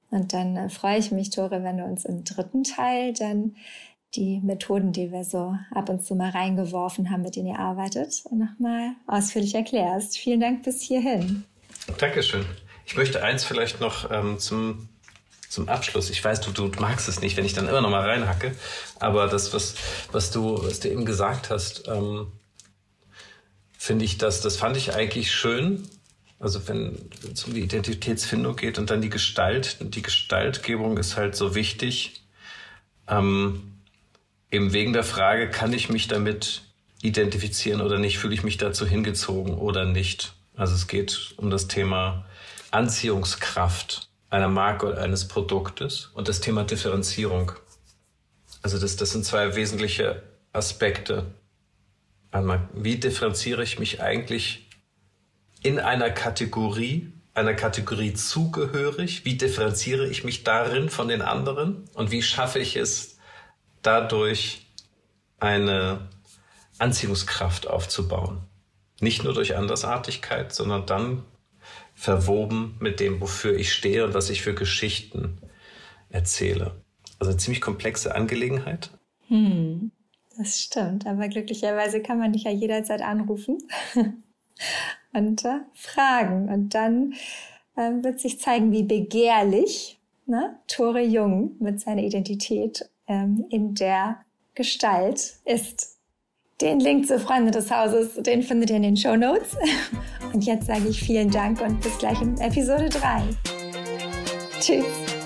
Und 0.10 0.34
dann 0.34 0.56
äh, 0.56 0.70
freue 0.70 0.98
ich 0.98 1.12
mich, 1.12 1.30
Tore, 1.30 1.64
wenn 1.64 1.78
du 1.78 1.84
uns 1.84 2.06
im 2.06 2.24
dritten 2.24 2.64
Teil 2.64 3.14
dann 3.14 3.56
die 4.16 4.40
Methoden, 4.40 4.94
die 4.94 5.12
wir 5.12 5.24
so 5.24 5.56
ab 5.72 5.90
und 5.90 6.04
zu 6.04 6.16
mal 6.16 6.30
reingeworfen 6.30 7.12
haben, 7.12 7.24
mit 7.24 7.36
denen 7.36 7.48
ihr 7.48 7.60
arbeitet, 7.60 8.24
nochmal 8.32 8.96
ausführlich 9.06 9.54
erklärst. 9.54 10.18
Vielen 10.18 10.40
Dank 10.40 10.64
bis 10.64 10.82
hierhin. 10.82 11.44
Dankeschön. 11.98 12.46
Ich 12.86 12.96
möchte 12.96 13.24
eins 13.24 13.44
vielleicht 13.44 13.82
noch 13.82 14.12
ähm, 14.12 14.38
zum, 14.38 14.88
zum 15.50 15.68
Abschluss. 15.68 16.10
Ich 16.10 16.24
weiß, 16.24 16.42
du, 16.42 16.52
du 16.52 16.70
magst 16.80 17.08
es 17.08 17.22
nicht, 17.22 17.38
wenn 17.38 17.46
ich 17.46 17.54
dann 17.54 17.68
immer 17.68 17.82
noch 17.82 17.90
mal 17.90 18.08
reinhacke. 18.08 18.56
Aber 19.00 19.28
das, 19.28 19.54
was, 19.54 19.76
was, 20.12 20.32
du, 20.32 20.64
was 20.64 20.80
du 20.80 20.90
eben 20.90 21.06
gesagt 21.06 21.50
hast, 21.50 21.88
ähm, 21.88 22.32
finde 23.78 24.06
ich, 24.06 24.18
das, 24.20 24.42
das 24.42 24.58
fand 24.58 24.78
ich 24.78 24.94
eigentlich 24.94 25.32
schön. 25.32 25.88
Also 26.40 26.68
wenn 26.68 27.10
es 27.34 27.46
um 27.46 27.56
die 27.56 27.62
Identitätsfindung 27.62 28.56
geht 28.56 28.78
und 28.78 28.92
dann 28.92 29.02
die 29.02 29.10
Gestalt, 29.10 29.78
die 29.82 30.04
Gestaltgebung 30.04 30.98
ist 31.00 31.18
halt 31.18 31.36
so 31.36 31.56
wichtig. 31.56 32.22
Ähm, 33.08 33.74
eben 34.52 34.72
wegen 34.72 34.94
der 34.94 35.04
Frage, 35.04 35.50
kann 35.50 35.74
ich 35.74 35.90
mich 35.90 36.08
damit 36.08 36.62
identifizieren 37.02 37.82
oder 37.82 37.98
nicht? 37.98 38.20
Fühle 38.20 38.36
ich 38.36 38.44
mich 38.44 38.58
dazu 38.58 38.86
hingezogen 38.86 39.56
oder 39.56 39.86
nicht? 39.86 40.37
Also 40.58 40.74
es 40.74 40.88
geht 40.88 41.36
um 41.38 41.52
das 41.52 41.68
Thema 41.68 42.26
Anziehungskraft 42.72 44.10
einer 44.30 44.50
Marke 44.50 44.88
oder 44.88 45.02
eines 45.02 45.28
Produktes 45.28 46.08
und 46.14 46.28
das 46.28 46.42
Thema 46.42 46.64
Differenzierung. 46.64 47.52
Also 48.64 48.80
das, 48.80 48.96
das 48.96 49.12
sind 49.12 49.24
zwei 49.24 49.56
wesentliche 49.56 50.24
Aspekte. 50.52 51.28
Einmal, 52.32 52.68
wie 52.74 52.98
differenziere 52.98 53.64
ich 53.64 53.78
mich 53.78 54.02
eigentlich 54.02 54.68
in 55.62 55.80
einer 55.80 56.10
Kategorie, 56.10 57.14
einer 57.36 57.54
Kategorie 57.54 58.16
zugehörig? 58.16 59.26
Wie 59.26 59.38
differenziere 59.38 60.08
ich 60.08 60.24
mich 60.24 60.44
darin 60.44 60.90
von 60.90 61.08
den 61.08 61.22
anderen? 61.22 61.86
Und 61.94 62.10
wie 62.10 62.24
schaffe 62.24 62.58
ich 62.58 62.76
es, 62.76 63.20
dadurch 63.84 64.66
eine 65.40 66.10
Anziehungskraft 66.80 67.68
aufzubauen? 67.68 68.47
Nicht 69.00 69.24
nur 69.24 69.34
durch 69.34 69.56
Andersartigkeit, 69.56 70.54
sondern 70.54 70.86
dann 70.86 71.24
verwoben 71.94 72.78
mit 72.80 73.00
dem, 73.00 73.22
wofür 73.22 73.56
ich 73.56 73.74
stehe 73.74 74.06
und 74.06 74.14
was 74.14 74.30
ich 74.30 74.42
für 74.42 74.54
Geschichten 74.54 75.40
erzähle. 76.10 76.82
Also 77.20 77.32
eine 77.32 77.40
ziemlich 77.40 77.62
komplexe 77.62 78.16
Angelegenheit. 78.16 78.92
Hm, 79.28 79.92
das 80.38 80.62
stimmt. 80.62 81.06
Aber 81.08 81.28
glücklicherweise 81.28 82.02
kann 82.02 82.20
man 82.20 82.34
dich 82.34 82.44
ja 82.44 82.52
jederzeit 82.52 83.02
anrufen 83.02 83.58
und 85.14 85.46
äh, 85.46 85.60
fragen. 85.74 86.50
Und 86.50 86.76
dann 86.76 87.14
äh, 87.76 87.92
wird 88.04 88.20
sich 88.20 88.40
zeigen, 88.40 88.72
wie 88.72 88.84
begehrlich 88.84 90.00
ne, 90.28 90.60
Tore 90.68 91.02
Jung 91.02 91.56
mit 91.60 91.80
seiner 91.80 92.04
Identität 92.04 92.90
ähm, 93.08 93.46
in 93.50 93.74
der 93.74 94.24
Gestalt 94.54 95.38
ist. 95.46 95.97
Den 96.60 96.80
Link 96.80 97.06
zu 97.06 97.20
Freunde 97.20 97.52
des 97.52 97.70
Hauses, 97.70 98.16
den 98.16 98.42
findet 98.42 98.72
ihr 98.72 98.78
in 98.78 98.82
den 98.82 98.98
Show 98.98 99.16
Notes. 99.16 99.56
Und 100.34 100.44
jetzt 100.44 100.66
sage 100.66 100.88
ich 100.90 101.00
vielen 101.00 101.30
Dank 101.30 101.62
und 101.62 101.80
bis 101.82 101.98
gleich 102.00 102.22
in 102.22 102.38
Episode 102.40 102.90
3. 102.90 103.22
Tschüss. 104.60 105.17